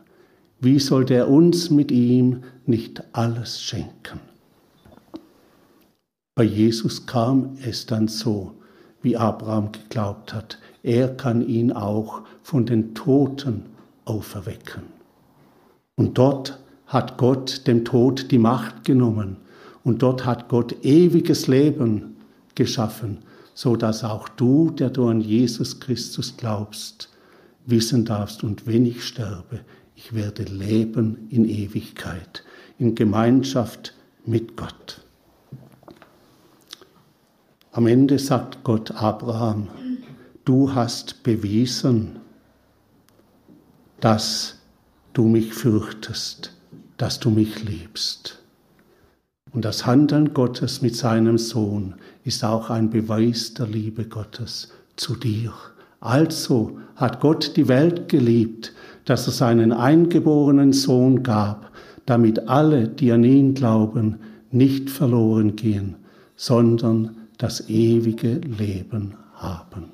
Wie 0.58 0.78
sollte 0.78 1.12
er 1.12 1.28
uns 1.28 1.68
mit 1.68 1.92
ihm 1.92 2.44
nicht 2.64 3.04
alles 3.12 3.60
schenken? 3.60 4.18
Bei 6.34 6.44
Jesus 6.44 7.04
kam 7.04 7.58
es 7.62 7.84
dann 7.84 8.08
so, 8.08 8.54
wie 9.02 9.18
Abraham 9.18 9.70
geglaubt 9.70 10.32
hat. 10.32 10.58
Er 10.82 11.08
kann 11.14 11.46
ihn 11.46 11.72
auch 11.72 12.22
von 12.42 12.64
den 12.64 12.94
Toten 12.94 13.66
auferwecken. 14.06 14.84
Und 15.94 16.16
dort 16.16 16.58
hat 16.86 17.18
Gott 17.18 17.66
dem 17.66 17.84
Tod 17.84 18.30
die 18.30 18.38
Macht 18.38 18.84
genommen 18.84 19.36
Und 19.84 20.02
dort 20.02 20.24
hat 20.24 20.48
Gott 20.48 20.74
ewiges 20.84 21.48
Leben 21.48 22.16
geschaffen, 22.54 23.18
so 23.58 23.74
dass 23.74 24.04
auch 24.04 24.28
du, 24.28 24.70
der 24.70 24.88
du 24.88 25.08
an 25.08 25.20
Jesus 25.20 25.80
Christus 25.80 26.36
glaubst, 26.36 27.08
wissen 27.66 28.04
darfst, 28.04 28.44
und 28.44 28.68
wenn 28.68 28.86
ich 28.86 29.04
sterbe, 29.04 29.62
ich 29.96 30.14
werde 30.14 30.44
leben 30.44 31.26
in 31.28 31.44
Ewigkeit, 31.44 32.44
in 32.78 32.94
Gemeinschaft 32.94 33.94
mit 34.24 34.56
Gott. 34.56 35.00
Am 37.72 37.88
Ende 37.88 38.20
sagt 38.20 38.62
Gott 38.62 38.92
Abraham, 38.92 39.66
du 40.44 40.72
hast 40.72 41.24
bewiesen, 41.24 42.20
dass 43.98 44.54
du 45.14 45.24
mich 45.24 45.52
fürchtest, 45.52 46.52
dass 46.96 47.18
du 47.18 47.30
mich 47.30 47.64
liebst. 47.64 48.40
Und 49.52 49.64
das 49.64 49.86
Handeln 49.86 50.34
Gottes 50.34 50.82
mit 50.82 50.94
seinem 50.96 51.38
Sohn 51.38 51.94
ist 52.24 52.44
auch 52.44 52.70
ein 52.70 52.90
Beweis 52.90 53.54
der 53.54 53.66
Liebe 53.66 54.04
Gottes 54.04 54.72
zu 54.96 55.16
dir. 55.16 55.52
Also 56.00 56.78
hat 56.96 57.20
Gott 57.20 57.56
die 57.56 57.68
Welt 57.68 58.08
geliebt, 58.08 58.72
dass 59.04 59.26
er 59.26 59.32
seinen 59.32 59.72
eingeborenen 59.72 60.72
Sohn 60.72 61.22
gab, 61.22 61.72
damit 62.06 62.48
alle, 62.48 62.88
die 62.88 63.10
an 63.12 63.24
ihn 63.24 63.54
glauben, 63.54 64.18
nicht 64.50 64.90
verloren 64.90 65.56
gehen, 65.56 65.96
sondern 66.36 67.16
das 67.38 67.68
ewige 67.68 68.34
Leben 68.38 69.14
haben. 69.34 69.84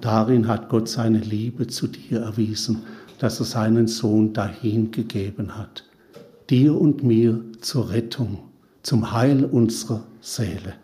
Darin 0.00 0.46
hat 0.46 0.68
Gott 0.68 0.88
seine 0.88 1.18
Liebe 1.18 1.66
zu 1.66 1.86
dir 1.86 2.20
erwiesen, 2.20 2.82
dass 3.18 3.40
er 3.40 3.46
seinen 3.46 3.86
Sohn 3.86 4.32
dahingegeben 4.32 5.56
hat, 5.56 5.84
dir 6.50 6.78
und 6.78 7.02
mir 7.02 7.40
zur 7.60 7.90
Rettung, 7.90 8.38
zum 8.82 9.12
Heil 9.12 9.44
unserer 9.44 10.04
Seele. 10.20 10.74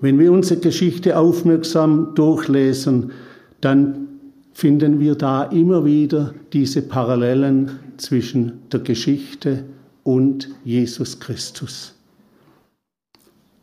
Wenn 0.00 0.18
wir 0.18 0.32
unsere 0.32 0.60
Geschichte 0.60 1.16
aufmerksam 1.16 2.14
durchlesen, 2.14 3.12
dann 3.60 4.08
finden 4.52 5.00
wir 5.00 5.14
da 5.14 5.44
immer 5.44 5.84
wieder 5.84 6.34
diese 6.52 6.82
Parallelen 6.82 7.78
zwischen 7.96 8.60
der 8.70 8.80
Geschichte 8.80 9.64
und 10.02 10.50
Jesus 10.64 11.18
Christus. 11.18 11.94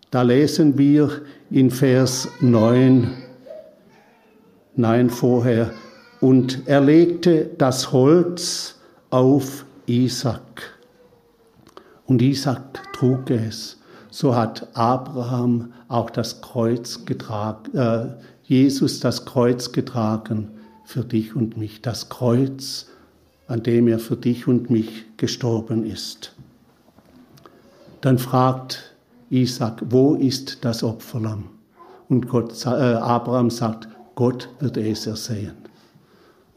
Da 0.10 0.24
lesen 0.24 0.78
wir 0.78 1.22
in 1.50 1.72
Vers 1.72 2.28
9, 2.41 3.12
nein 4.76 5.10
vorher, 5.10 5.72
und 6.20 6.63
er 6.65 6.82
legte 6.82 7.50
das 7.58 7.91
Holz 7.94 8.76
auf 9.10 9.65
Isaac. 9.86 10.78
Und 12.06 12.22
Isaac 12.22 12.82
trug 12.94 13.30
es. 13.30 13.78
So 14.10 14.36
hat 14.36 14.67
Abraham 14.74 15.74
auch 15.88 16.10
das 16.10 16.41
Kreuz 16.41 17.06
getragen, 17.06 17.78
äh, 17.78 18.08
Jesus 18.44 19.00
das 19.00 19.26
Kreuz 19.26 19.72
getragen 19.72 20.50
für 20.84 21.06
dich 21.06 21.36
und 21.36 21.56
mich. 21.56 21.82
Das 21.82 22.10
Kreuz, 22.10 22.88
an 23.48 23.63
dem 23.63 23.88
er 23.88 24.00
für 24.00 24.17
dich 24.17 24.48
und 24.48 24.70
mich 24.70 25.06
gestorben 25.15 25.86
ist. 25.86 26.34
Dann 28.02 28.17
fragt 28.17 28.96
Isaac, 29.30 29.82
wo 29.89 30.15
ist 30.15 30.65
das 30.65 30.84
Opferlamm? 30.84 31.46
Und 32.10 32.28
Gott, 32.28 32.65
äh, 32.65 32.70
Abraham 32.70 33.50
sagt, 33.50 33.88
Gott 34.15 34.50
wird 34.60 34.76
es 34.76 35.08
ersehen. 35.08 35.54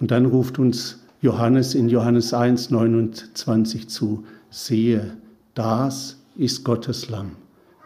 Und 0.00 0.10
dann 0.10 0.26
ruft 0.26 0.58
uns 0.58 0.98
Johannes 1.24 1.74
in 1.74 1.88
Johannes 1.88 2.34
1, 2.34 2.70
29 2.70 3.88
zu, 3.88 4.24
siehe, 4.50 5.16
das 5.54 6.18
ist 6.37 6.64
Gottes 6.64 7.08
Lamm, 7.08 7.37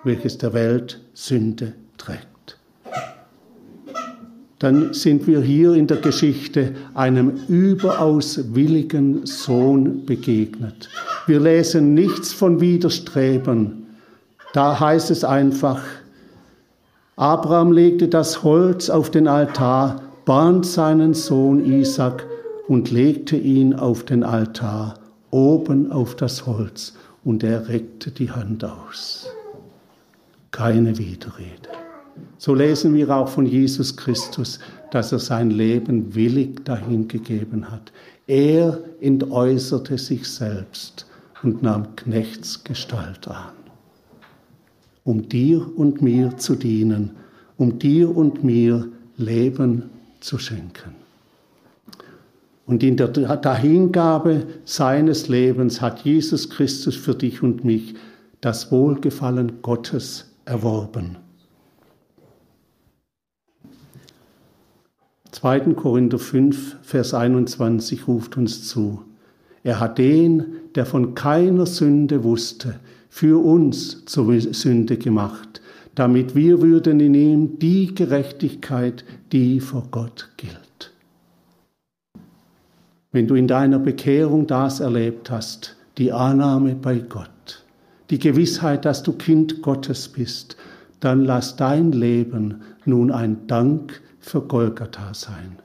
welches 0.02 0.38
der 0.38 0.54
Welt 0.54 1.00
Sünde 1.14 1.74
trägt. 1.98 2.58
Dann 4.58 4.92
sind 4.92 5.28
wir 5.28 5.40
hier 5.40 5.74
in 5.74 5.86
der 5.86 5.98
Geschichte 5.98 6.74
einem 6.94 7.30
überaus 7.46 8.40
willigen 8.56 9.24
Sohn 9.24 10.04
begegnet. 10.04 10.88
Wir 11.28 11.38
lesen 11.38 11.94
nichts 11.94 12.32
von 12.32 12.60
Widerstreben. 12.60 13.86
Da 14.52 14.80
heißt 14.80 15.12
es 15.12 15.22
einfach, 15.22 15.80
Abraham 17.14 17.70
legte 17.70 18.08
das 18.08 18.42
Holz 18.42 18.90
auf 18.90 19.12
den 19.12 19.28
Altar, 19.28 20.02
band 20.24 20.66
seinen 20.66 21.14
Sohn 21.14 21.64
Isaac 21.64 22.26
und 22.68 22.90
legte 22.90 23.36
ihn 23.36 23.74
auf 23.74 24.04
den 24.04 24.22
Altar, 24.22 24.94
oben 25.30 25.90
auf 25.90 26.14
das 26.14 26.46
Holz, 26.46 26.94
und 27.24 27.42
er 27.42 27.68
reckte 27.68 28.10
die 28.10 28.30
Hand 28.30 28.64
aus. 28.64 29.26
Keine 30.50 30.96
Widerrede. 30.98 31.68
So 32.36 32.54
lesen 32.54 32.94
wir 32.94 33.10
auch 33.10 33.28
von 33.28 33.46
Jesus 33.46 33.96
Christus, 33.96 34.60
dass 34.90 35.12
er 35.12 35.18
sein 35.18 35.50
Leben 35.50 36.14
willig 36.14 36.64
dahingegeben 36.64 37.70
hat. 37.70 37.92
Er 38.26 38.78
entäußerte 39.00 39.98
sich 39.98 40.28
selbst 40.28 41.06
und 41.42 41.62
nahm 41.62 41.96
Knechtsgestalt 41.96 43.28
an, 43.28 43.52
um 45.04 45.28
dir 45.28 45.66
und 45.76 46.02
mir 46.02 46.36
zu 46.36 46.54
dienen, 46.54 47.12
um 47.56 47.78
dir 47.78 48.14
und 48.14 48.44
mir 48.44 48.88
Leben 49.16 49.90
zu 50.20 50.38
schenken. 50.38 51.07
Und 52.68 52.82
in 52.82 52.98
der 52.98 53.08
Dahingabe 53.08 54.46
seines 54.66 55.26
Lebens 55.26 55.80
hat 55.80 56.04
Jesus 56.04 56.50
Christus 56.50 56.94
für 56.94 57.14
dich 57.14 57.42
und 57.42 57.64
mich 57.64 57.94
das 58.42 58.70
Wohlgefallen 58.70 59.62
Gottes 59.62 60.34
erworben. 60.44 61.16
2. 65.30 65.60
Korinther 65.76 66.18
5, 66.18 66.76
Vers 66.82 67.14
21 67.14 68.06
ruft 68.06 68.36
uns 68.36 68.68
zu. 68.68 69.02
Er 69.62 69.80
hat 69.80 69.96
den, 69.96 70.44
der 70.74 70.84
von 70.84 71.14
keiner 71.14 71.64
Sünde 71.64 72.22
wusste, 72.22 72.80
für 73.08 73.42
uns 73.42 74.04
zur 74.04 74.38
Sünde 74.38 74.98
gemacht, 74.98 75.62
damit 75.94 76.34
wir 76.34 76.60
würden 76.60 77.00
in 77.00 77.14
ihm 77.14 77.58
die 77.58 77.94
Gerechtigkeit, 77.94 79.06
die 79.32 79.60
vor 79.60 79.88
Gott 79.90 80.28
gilt. 80.36 80.67
Wenn 83.10 83.26
du 83.26 83.36
in 83.36 83.48
deiner 83.48 83.78
Bekehrung 83.78 84.46
das 84.46 84.80
erlebt 84.80 85.30
hast, 85.30 85.76
die 85.96 86.12
Annahme 86.12 86.74
bei 86.74 86.98
Gott, 86.98 87.64
die 88.10 88.18
Gewissheit, 88.18 88.84
dass 88.84 89.02
du 89.02 89.12
Kind 89.12 89.62
Gottes 89.62 90.08
bist, 90.08 90.56
dann 91.00 91.24
lass 91.24 91.56
dein 91.56 91.92
Leben 91.92 92.62
nun 92.84 93.10
ein 93.10 93.46
Dank 93.46 94.02
für 94.20 94.42
Golgatha 94.42 95.14
sein, 95.14 95.58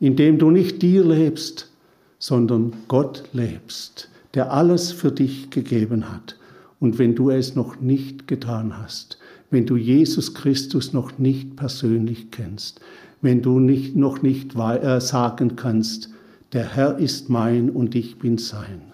indem 0.00 0.38
du 0.38 0.50
nicht 0.50 0.80
dir 0.80 1.04
lebst, 1.04 1.70
sondern 2.18 2.72
Gott 2.88 3.24
lebst, 3.34 4.08
der 4.32 4.52
alles 4.52 4.90
für 4.90 5.12
dich 5.12 5.50
gegeben 5.50 6.10
hat. 6.10 6.38
Und 6.80 6.98
wenn 6.98 7.14
du 7.14 7.28
es 7.28 7.54
noch 7.54 7.80
nicht 7.80 8.26
getan 8.28 8.78
hast, 8.78 9.18
wenn 9.50 9.66
du 9.66 9.76
Jesus 9.76 10.32
Christus 10.32 10.94
noch 10.94 11.18
nicht 11.18 11.56
persönlich 11.56 12.30
kennst, 12.30 12.80
wenn 13.20 13.42
du 13.42 13.58
nicht, 13.58 13.94
noch 13.94 14.22
nicht 14.22 14.54
äh, 14.56 15.00
sagen 15.00 15.56
kannst, 15.56 16.10
der 16.52 16.74
Herr 16.74 16.98
ist 16.98 17.28
mein 17.28 17.70
und 17.70 17.94
ich 17.94 18.18
bin 18.18 18.38
sein, 18.38 18.92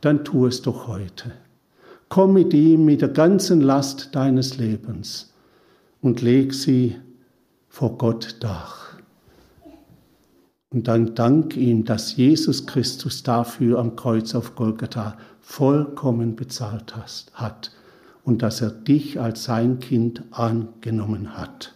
dann 0.00 0.24
tu 0.24 0.46
es 0.46 0.62
doch 0.62 0.86
heute. 0.86 1.32
Komm 2.08 2.34
mit 2.34 2.54
ihm 2.54 2.84
mit 2.84 3.00
der 3.00 3.08
ganzen 3.08 3.60
Last 3.60 4.14
deines 4.14 4.58
Lebens 4.58 5.32
und 6.00 6.22
leg 6.22 6.54
sie 6.54 6.96
vor 7.68 7.98
Gott 7.98 8.36
dar. 8.40 8.72
Und 10.70 10.88
dann 10.88 11.14
dank 11.14 11.56
ihm, 11.56 11.84
dass 11.84 12.16
Jesus 12.16 12.66
Christus 12.66 13.22
dafür 13.22 13.78
am 13.78 13.96
Kreuz 13.96 14.34
auf 14.34 14.54
Golgatha 14.54 15.16
vollkommen 15.40 16.36
bezahlt 16.36 16.94
hat 17.34 17.72
und 18.24 18.42
dass 18.42 18.60
er 18.60 18.70
dich 18.70 19.20
als 19.20 19.44
sein 19.44 19.78
Kind 19.78 20.22
angenommen 20.32 21.36
hat. 21.36 21.75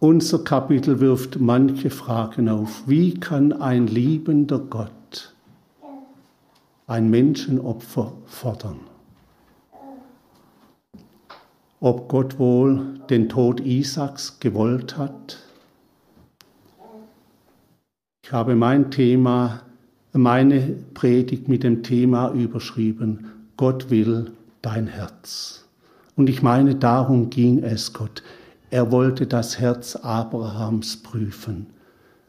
Unser 0.00 0.44
Kapitel 0.44 1.00
wirft 1.00 1.40
manche 1.40 1.90
Fragen 1.90 2.48
auf. 2.48 2.84
Wie 2.86 3.18
kann 3.18 3.52
ein 3.52 3.88
liebender 3.88 4.60
Gott 4.60 5.34
ein 6.86 7.10
Menschenopfer 7.10 8.12
fordern? 8.26 8.78
Ob 11.80 12.08
Gott 12.08 12.38
wohl 12.38 13.00
den 13.10 13.28
Tod 13.28 13.58
Isaaks 13.58 14.38
gewollt 14.38 14.96
hat? 14.96 15.38
Ich 18.24 18.30
habe 18.30 18.54
mein 18.54 18.92
Thema, 18.92 19.62
meine 20.12 20.76
Predigt 20.94 21.48
mit 21.48 21.64
dem 21.64 21.82
Thema 21.82 22.30
überschrieben, 22.30 23.32
Gott 23.56 23.90
will 23.90 24.30
dein 24.62 24.86
Herz. 24.86 25.64
Und 26.14 26.28
ich 26.28 26.40
meine, 26.40 26.76
darum 26.76 27.30
ging 27.30 27.64
es 27.64 27.92
Gott. 27.92 28.22
Er 28.70 28.92
wollte 28.92 29.26
das 29.26 29.58
Herz 29.58 29.96
Abrahams 29.96 30.98
prüfen, 30.98 31.66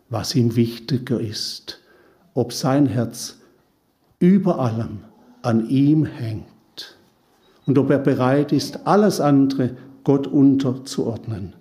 was 0.09 0.35
ihm 0.35 0.55
wichtiger 0.55 1.19
ist, 1.19 1.81
ob 2.33 2.53
sein 2.53 2.85
Herz 2.85 3.37
über 4.19 4.59
allem 4.59 4.99
an 5.41 5.67
ihm 5.67 6.05
hängt 6.05 6.97
und 7.65 7.77
ob 7.77 7.89
er 7.89 7.99
bereit 7.99 8.51
ist, 8.51 8.87
alles 8.87 9.19
andere 9.19 9.71
Gott 10.03 10.27
unterzuordnen. 10.27 11.53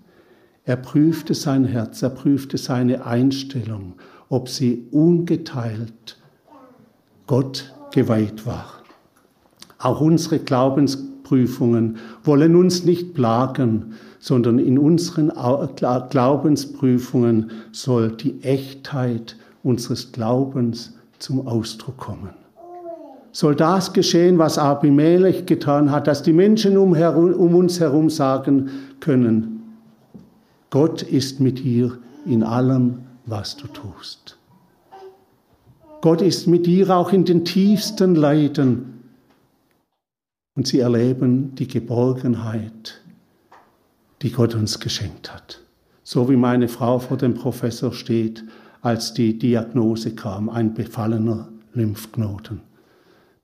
Er 0.65 0.77
prüfte 0.77 1.35
sein 1.35 1.65
Herz, 1.65 2.03
er 2.03 2.11
prüfte 2.11 2.59
seine 2.59 3.05
Einstellung, 3.05 3.95
ob 4.29 4.49
sie 4.49 4.87
ungeteilt 4.91 6.19
Gott 7.27 7.75
geweiht 7.91 8.47
war. 8.47 8.83
Auch 9.79 10.01
unsere 10.01 10.39
Glaubensprüfungen 10.39 11.99
wollen 12.25 12.57
uns 12.57 12.85
nicht 12.85 13.15
plagen, 13.15 13.95
sondern 14.21 14.59
in 14.59 14.79
unseren 14.79 15.33
Glaubensprüfungen 16.11 17.51
soll 17.73 18.13
die 18.13 18.43
Echtheit 18.43 19.37
unseres 19.63 20.13
Glaubens 20.13 20.95
zum 21.19 21.47
Ausdruck 21.47 21.97
kommen. 21.97 22.31
Soll 23.33 23.55
das 23.55 23.93
geschehen, 23.93 24.39
was 24.39 24.59
Abimelech 24.59 25.47
getan 25.47 25.91
hat, 25.91 26.07
dass 26.07 26.23
die 26.23 26.33
Menschen 26.33 26.77
um, 26.77 26.93
um 26.93 27.55
uns 27.55 27.79
herum 27.79 28.11
sagen 28.11 28.71
können, 29.01 29.63
Gott 30.71 31.03
ist 31.03 31.41
mit 31.41 31.61
dir 31.61 31.99
in 32.27 32.43
allem, 32.43 33.01
was 33.27 33.57
du 33.57 33.67
tust. 33.69 34.39
Gott 36.01 36.23
ist 36.23 36.47
mit 36.47 36.67
dir 36.67 36.91
auch 36.91 37.13
in 37.13 37.25
den 37.25 37.45
tiefsten 37.45 38.15
Leiden. 38.15 39.03
Und 40.55 40.67
sie 40.67 40.81
erleben 40.81 41.55
die 41.55 41.69
Geborgenheit, 41.69 43.01
die 44.23 44.33
Gott 44.33 44.55
uns 44.55 44.81
geschenkt 44.81 45.33
hat. 45.33 45.61
So 46.03 46.29
wie 46.29 46.37
meine 46.37 46.69
Frau 46.69 46.99
vor 46.99 47.17
dem 47.17 47.35
Professor 47.35 47.93
steht, 47.93 48.45
als 48.81 49.13
die 49.13 49.39
Diagnose 49.39 50.15
kam, 50.15 50.49
ein 50.49 50.75
befallener 50.75 51.49
Lymphknoten. 51.75 52.61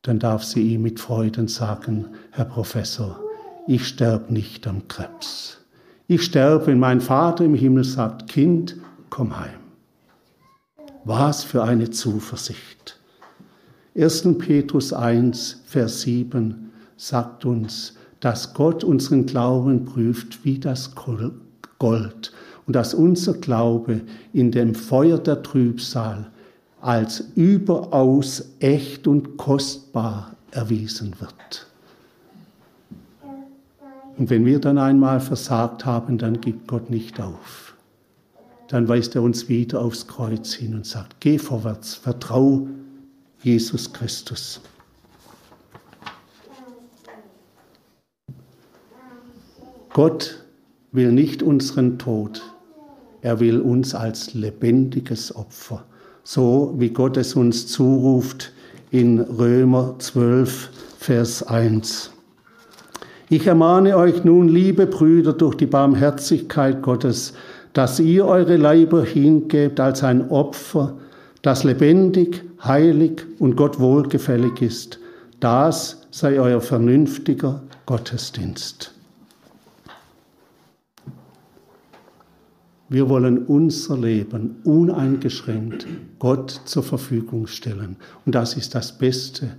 Dann 0.03 0.19
darf 0.19 0.45
sie 0.45 0.75
ihm 0.75 0.83
mit 0.83 1.01
Freuden 1.01 1.49
sagen, 1.49 2.07
Herr 2.31 2.45
Professor, 2.45 3.21
ich 3.67 3.87
sterbe 3.87 4.33
nicht 4.33 4.67
am 4.67 4.87
Krebs. 4.89 5.59
Ich 6.07 6.23
sterbe, 6.25 6.67
wenn 6.67 6.79
mein 6.79 7.01
Vater 7.01 7.45
im 7.45 7.55
Himmel 7.55 7.85
sagt, 7.85 8.29
Kind, 8.29 8.77
komm 9.09 9.39
heim. 9.39 9.61
Was 11.05 11.45
für 11.45 11.63
eine 11.63 11.91
Zuversicht. 11.91 12.99
1. 13.97 14.39
Petrus 14.39 14.93
1, 14.93 15.63
Vers 15.65 16.03
7 16.03 16.73
sagt 16.97 17.45
uns, 17.45 17.95
dass 18.25 18.55
Gott 18.55 18.85
unseren 18.85 19.27
Glauben 19.27 19.85
prüft 19.85 20.47
wie 20.47 20.59
das 20.59 20.93
Gold 20.95 22.33
und 22.67 22.75
dass 22.75 22.95
unser 22.95 23.35
Glaube 23.35 24.01
in 24.33 24.51
dem 24.51 24.75
Feuer 24.75 25.19
der 25.19 25.43
Trübsal 25.43 26.31
als 26.81 27.23
überaus 27.35 28.47
echt 28.61 29.07
und 29.07 29.37
kostbar 29.37 30.37
erwiesen 30.53 31.15
wird. 31.21 31.67
Und 34.17 34.31
wenn 34.31 34.47
wir 34.47 34.59
dann 34.59 34.79
einmal 34.79 35.21
versagt 35.21 35.85
haben, 35.85 36.17
dann 36.17 36.41
gibt 36.41 36.67
Gott 36.67 36.89
nicht 36.89 37.21
auf. 37.21 37.75
Dann 38.69 38.89
weist 38.89 39.15
er 39.17 39.23
uns 39.23 39.51
wieder 39.51 39.83
aufs 39.83 40.07
Kreuz 40.07 40.55
hin 40.55 40.73
und 40.73 40.87
sagt, 40.87 41.17
geh 41.21 41.37
vorwärts, 41.37 41.95
vertrau 41.95 42.69
Jesus 43.43 43.93
Christus. 43.93 44.63
Gott 49.95 50.45
will 50.91 51.13
nicht 51.13 51.41
unseren 51.41 52.01
Tod, 52.01 52.43
er 53.23 53.39
will 53.39 53.61
uns 53.61 53.95
als 53.95 54.35
lebendiges 54.35 55.37
Opfer, 55.37 55.85
so 56.25 56.75
wie 56.79 56.91
Gott 56.91 57.17
es 57.17 57.37
uns 57.37 57.69
zuruft 57.69 58.53
in 58.91 59.21
Römer 59.21 59.95
12, 60.01 60.71
Vers 60.99 61.45
1. 61.45 62.11
Ich 63.29 63.47
ermahne 63.47 63.97
euch 63.97 64.25
nun, 64.25 64.49
liebe 64.49 64.89
Brüder, 64.89 65.33
durch 65.33 65.55
die 65.55 65.67
Barmherzigkeit 65.67 66.83
Gottes, 66.83 67.33
dass 67.73 68.01
ihr 68.01 68.27
eure 68.27 68.57
Leiber 68.57 69.05
hingebt 69.05 69.79
als 69.79 70.03
ein 70.03 70.29
Opfer, 70.29 70.97
das 71.43 71.63
lebendig, 71.63 72.43
heilig 72.65 73.25
und 73.39 73.55
Gott 73.55 73.79
wohlgefällig 73.79 74.61
ist. 74.61 74.99
Das 75.39 76.05
sei 76.11 76.41
euer 76.41 76.61
vernünftiger 76.61 77.63
Gottesdienst. 77.87 78.94
Wir 82.95 83.09
wollen 83.09 83.47
unser 83.47 83.99
Leben 83.99 84.55
uneingeschränkt 84.63 85.85
Gott 86.21 86.61
zur 86.65 86.85
Verfügung 86.85 87.49
stellen. 87.49 87.97
Und 88.25 88.37
das 88.37 88.55
ist 88.55 88.73
das 88.77 88.97
Beste, 88.97 89.57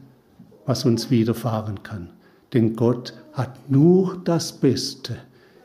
was 0.66 0.86
uns 0.86 1.12
widerfahren 1.12 1.84
kann. 1.84 2.12
Denn 2.54 2.78
Gott 2.78 3.14
hat 3.34 3.70
nur 3.70 4.22
das 4.24 4.54
Beste 4.54 5.18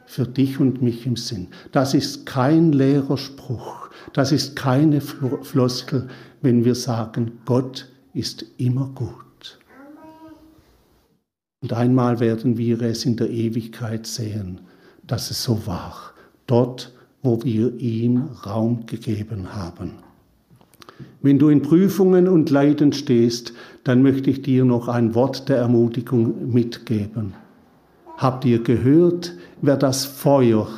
für 0.04 0.26
dich 0.26 0.58
und 0.58 0.82
mich 0.82 1.06
im 1.06 1.14
Sinn. 1.14 1.46
Das 1.70 1.94
ist 1.94 2.26
kein 2.26 2.72
leerer 2.72 3.16
Spruch, 3.16 3.88
das 4.14 4.32
ist 4.32 4.56
keine 4.56 5.00
Floskel, 5.00 6.08
wenn 6.42 6.64
wir 6.64 6.74
sagen, 6.74 7.38
Gott 7.44 7.88
ist 8.14 8.44
immer 8.56 8.88
gut. 8.96 9.60
Und 11.62 11.72
einmal 11.72 12.18
werden 12.18 12.58
wir 12.58 12.82
es 12.82 13.04
in 13.04 13.14
der 13.14 13.30
Ewigkeit 13.30 14.08
sehen, 14.08 14.60
dass 15.06 15.30
es 15.30 15.44
so 15.44 15.68
war, 15.68 16.14
dort, 16.48 16.92
wo 17.22 17.42
wir 17.42 17.78
ihm 17.78 18.28
Raum 18.44 18.86
gegeben 18.86 19.54
haben. 19.54 19.92
Wenn 21.22 21.38
du 21.38 21.48
in 21.48 21.62
Prüfungen 21.62 22.28
und 22.28 22.50
Leiden 22.50 22.92
stehst, 22.92 23.52
dann 23.84 24.02
möchte 24.02 24.30
ich 24.30 24.42
dir 24.42 24.64
noch 24.64 24.88
ein 24.88 25.14
Wort 25.14 25.48
der 25.48 25.58
Ermutigung 25.58 26.52
mitgeben. 26.52 27.34
Habt 28.16 28.44
ihr 28.44 28.62
gehört, 28.62 29.34
wer 29.60 29.76
das 29.76 30.04
Feuer 30.04 30.68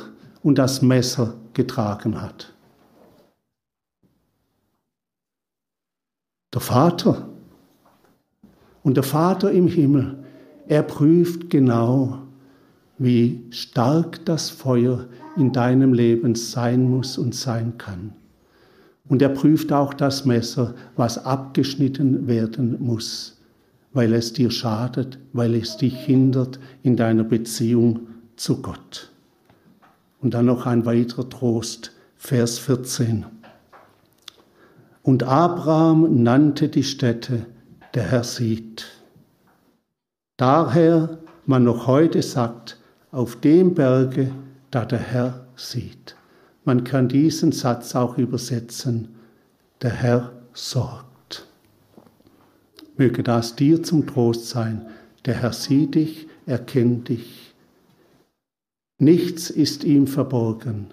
und 0.41 0.57
das 0.57 0.81
Messer 0.81 1.33
getragen 1.53 2.21
hat? 2.21 2.53
Der 6.53 6.61
Vater. 6.61 7.29
Und 8.83 8.95
der 8.97 9.03
Vater 9.03 9.51
im 9.51 9.67
Himmel, 9.67 10.23
er 10.67 10.83
prüft 10.83 11.49
genau, 11.49 12.22
wie 12.97 13.43
stark 13.49 14.23
das 14.25 14.49
Feuer 14.49 15.07
in 15.35 15.51
deinem 15.51 15.93
Leben 15.93 16.35
sein 16.35 16.89
muss 16.89 17.17
und 17.17 17.35
sein 17.35 17.77
kann. 17.77 18.13
Und 19.07 19.21
er 19.21 19.29
prüft 19.29 19.73
auch 19.73 19.93
das 19.93 20.25
Messer, 20.25 20.75
was 20.95 21.25
abgeschnitten 21.25 22.27
werden 22.27 22.77
muss 22.79 23.33
weil 23.93 24.13
es 24.13 24.33
dir 24.33 24.51
schadet, 24.51 25.19
weil 25.31 25.55
es 25.55 25.77
dich 25.77 25.95
hindert 25.95 26.59
in 26.81 26.97
deiner 26.97 27.23
Beziehung 27.23 28.07
zu 28.35 28.61
Gott. 28.61 29.11
Und 30.19 30.33
dann 30.33 30.47
noch 30.47 30.65
ein 30.65 30.85
weiterer 30.85 31.29
Trost, 31.29 31.91
Vers 32.17 32.57
14. 32.57 33.25
Und 35.03 35.23
Abraham 35.23 36.23
nannte 36.23 36.69
die 36.69 36.83
Stätte, 36.83 37.45
der 37.93 38.03
Herr 38.03 38.23
sieht. 38.23 38.85
Daher 40.37 41.19
man 41.45 41.63
noch 41.63 41.87
heute 41.87 42.21
sagt, 42.21 42.79
auf 43.13 43.39
dem 43.39 43.75
Berge, 43.75 44.31
da 44.71 44.85
der 44.85 44.99
Herr 44.99 45.45
sieht. 45.55 46.15
Man 46.65 46.83
kann 46.83 47.07
diesen 47.07 47.51
Satz 47.51 47.95
auch 47.95 48.17
übersetzen, 48.17 49.09
der 49.81 49.91
Herr 49.91 50.31
sorgt. 50.53 51.47
Möge 52.97 53.21
das 53.21 53.55
dir 53.55 53.83
zum 53.83 54.07
Trost 54.07 54.49
sein. 54.49 54.87
Der 55.25 55.35
Herr 55.35 55.53
sieht 55.53 55.95
dich, 55.95 56.27
er 56.47 56.57
kennt 56.57 57.09
dich. 57.09 57.53
Nichts 58.97 59.49
ist 59.49 59.83
ihm 59.83 60.07
verborgen 60.07 60.87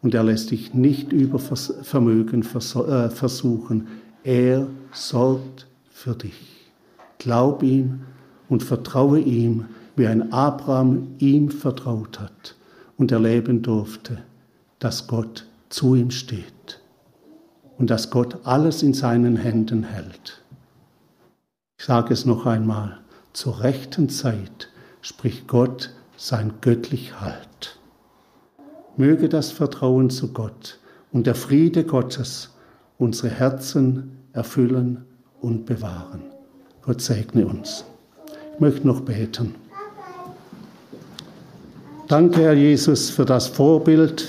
und 0.00 0.14
er 0.14 0.24
lässt 0.24 0.52
dich 0.52 0.72
nicht 0.72 1.12
über 1.12 1.38
Vermögen 1.38 2.40
äh, 2.42 3.10
versuchen. 3.10 3.88
Er 4.24 4.66
sorgt 4.92 5.66
für 5.90 6.14
dich. 6.14 6.70
Glaub 7.18 7.62
ihm 7.62 8.00
und 8.48 8.62
vertraue 8.62 9.20
ihm, 9.20 9.66
wie 9.96 10.06
ein 10.06 10.32
Abraham 10.32 11.14
ihm 11.18 11.50
vertraut 11.50 12.20
hat 12.20 12.54
und 12.96 13.12
erleben 13.12 13.62
durfte, 13.62 14.18
dass 14.78 15.06
Gott 15.06 15.46
zu 15.68 15.94
ihm 15.94 16.10
steht 16.10 16.80
und 17.78 17.90
dass 17.90 18.10
Gott 18.10 18.38
alles 18.44 18.82
in 18.82 18.94
seinen 18.94 19.36
Händen 19.36 19.82
hält. 19.82 20.42
Ich 21.78 21.84
sage 21.84 22.14
es 22.14 22.24
noch 22.24 22.46
einmal, 22.46 22.98
zur 23.32 23.60
rechten 23.60 24.08
Zeit 24.08 24.68
spricht 25.00 25.46
Gott 25.46 25.90
sein 26.16 26.54
göttlich 26.60 27.20
Halt. 27.20 27.78
Möge 28.96 29.28
das 29.28 29.50
Vertrauen 29.50 30.08
zu 30.08 30.32
Gott 30.32 30.78
und 31.12 31.26
der 31.26 31.34
Friede 31.34 31.84
Gottes 31.84 32.54
unsere 32.98 33.28
Herzen 33.28 34.18
erfüllen 34.32 35.04
und 35.40 35.66
bewahren. 35.66 36.22
Gott 36.82 37.02
segne 37.02 37.46
uns. 37.46 37.84
Ich 38.54 38.60
möchte 38.60 38.86
noch 38.86 39.00
beten. 39.02 39.54
Danke, 42.08 42.42
Herr 42.42 42.54
Jesus, 42.54 43.10
für 43.10 43.24
das 43.24 43.48
Vorbild, 43.48 44.28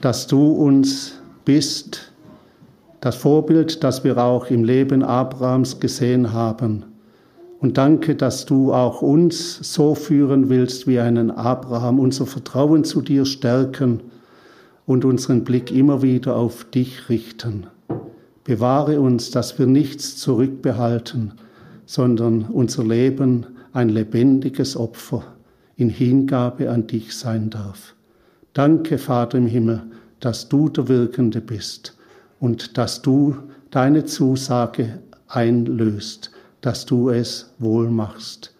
das 0.00 0.28
du 0.28 0.52
uns 0.52 1.14
bist 1.44 2.12
das 3.00 3.16
Vorbild, 3.16 3.82
das 3.84 4.04
wir 4.04 4.18
auch 4.18 4.50
im 4.50 4.64
Leben 4.64 5.02
Abrahams 5.02 5.80
gesehen 5.80 6.32
haben 6.32 6.84
Und 7.60 7.78
danke, 7.78 8.14
dass 8.14 8.46
du 8.46 8.72
auch 8.72 9.02
uns 9.02 9.58
so 9.72 9.94
führen 9.96 10.48
willst 10.48 10.86
wie 10.86 11.00
einen 11.00 11.30
Abraham, 11.30 11.98
unser 11.98 12.26
Vertrauen 12.26 12.84
zu 12.84 13.00
dir 13.02 13.24
stärken 13.24 14.00
und 14.86 15.04
unseren 15.04 15.44
Blick 15.44 15.72
immer 15.72 16.02
wieder 16.02 16.36
auf 16.36 16.64
dich 16.64 17.08
richten. 17.08 17.66
Bewahre 18.44 19.00
uns, 19.00 19.30
dass 19.32 19.58
wir 19.58 19.66
nichts 19.66 20.16
zurückbehalten, 20.16 21.32
sondern 21.86 22.42
unser 22.42 22.84
Leben 22.84 23.46
ein 23.72 23.88
lebendiges 23.88 24.76
Opfer 24.76 25.24
in 25.78 25.88
Hingabe 25.88 26.70
an 26.70 26.86
dich 26.86 27.16
sein 27.16 27.48
darf. 27.48 27.94
Danke, 28.52 28.98
Vater 28.98 29.38
im 29.38 29.46
Himmel, 29.46 29.84
dass 30.20 30.50
du 30.50 30.68
der 30.68 30.88
Wirkende 30.88 31.40
bist 31.40 31.96
und 32.38 32.76
dass 32.76 33.00
du 33.00 33.36
deine 33.70 34.04
Zusage 34.04 34.98
einlöst 35.28 36.32
dass 36.60 36.86
du 36.86 37.10
es 37.10 37.52
wohl 37.58 37.88
machst. 37.90 38.54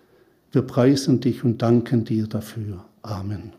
Wir 0.52 0.62
preisen 0.62 1.20
dich 1.20 1.44
und 1.44 1.62
danken 1.62 2.04
dir 2.04 2.26
dafür. 2.26 2.84
Amen. 3.02 3.42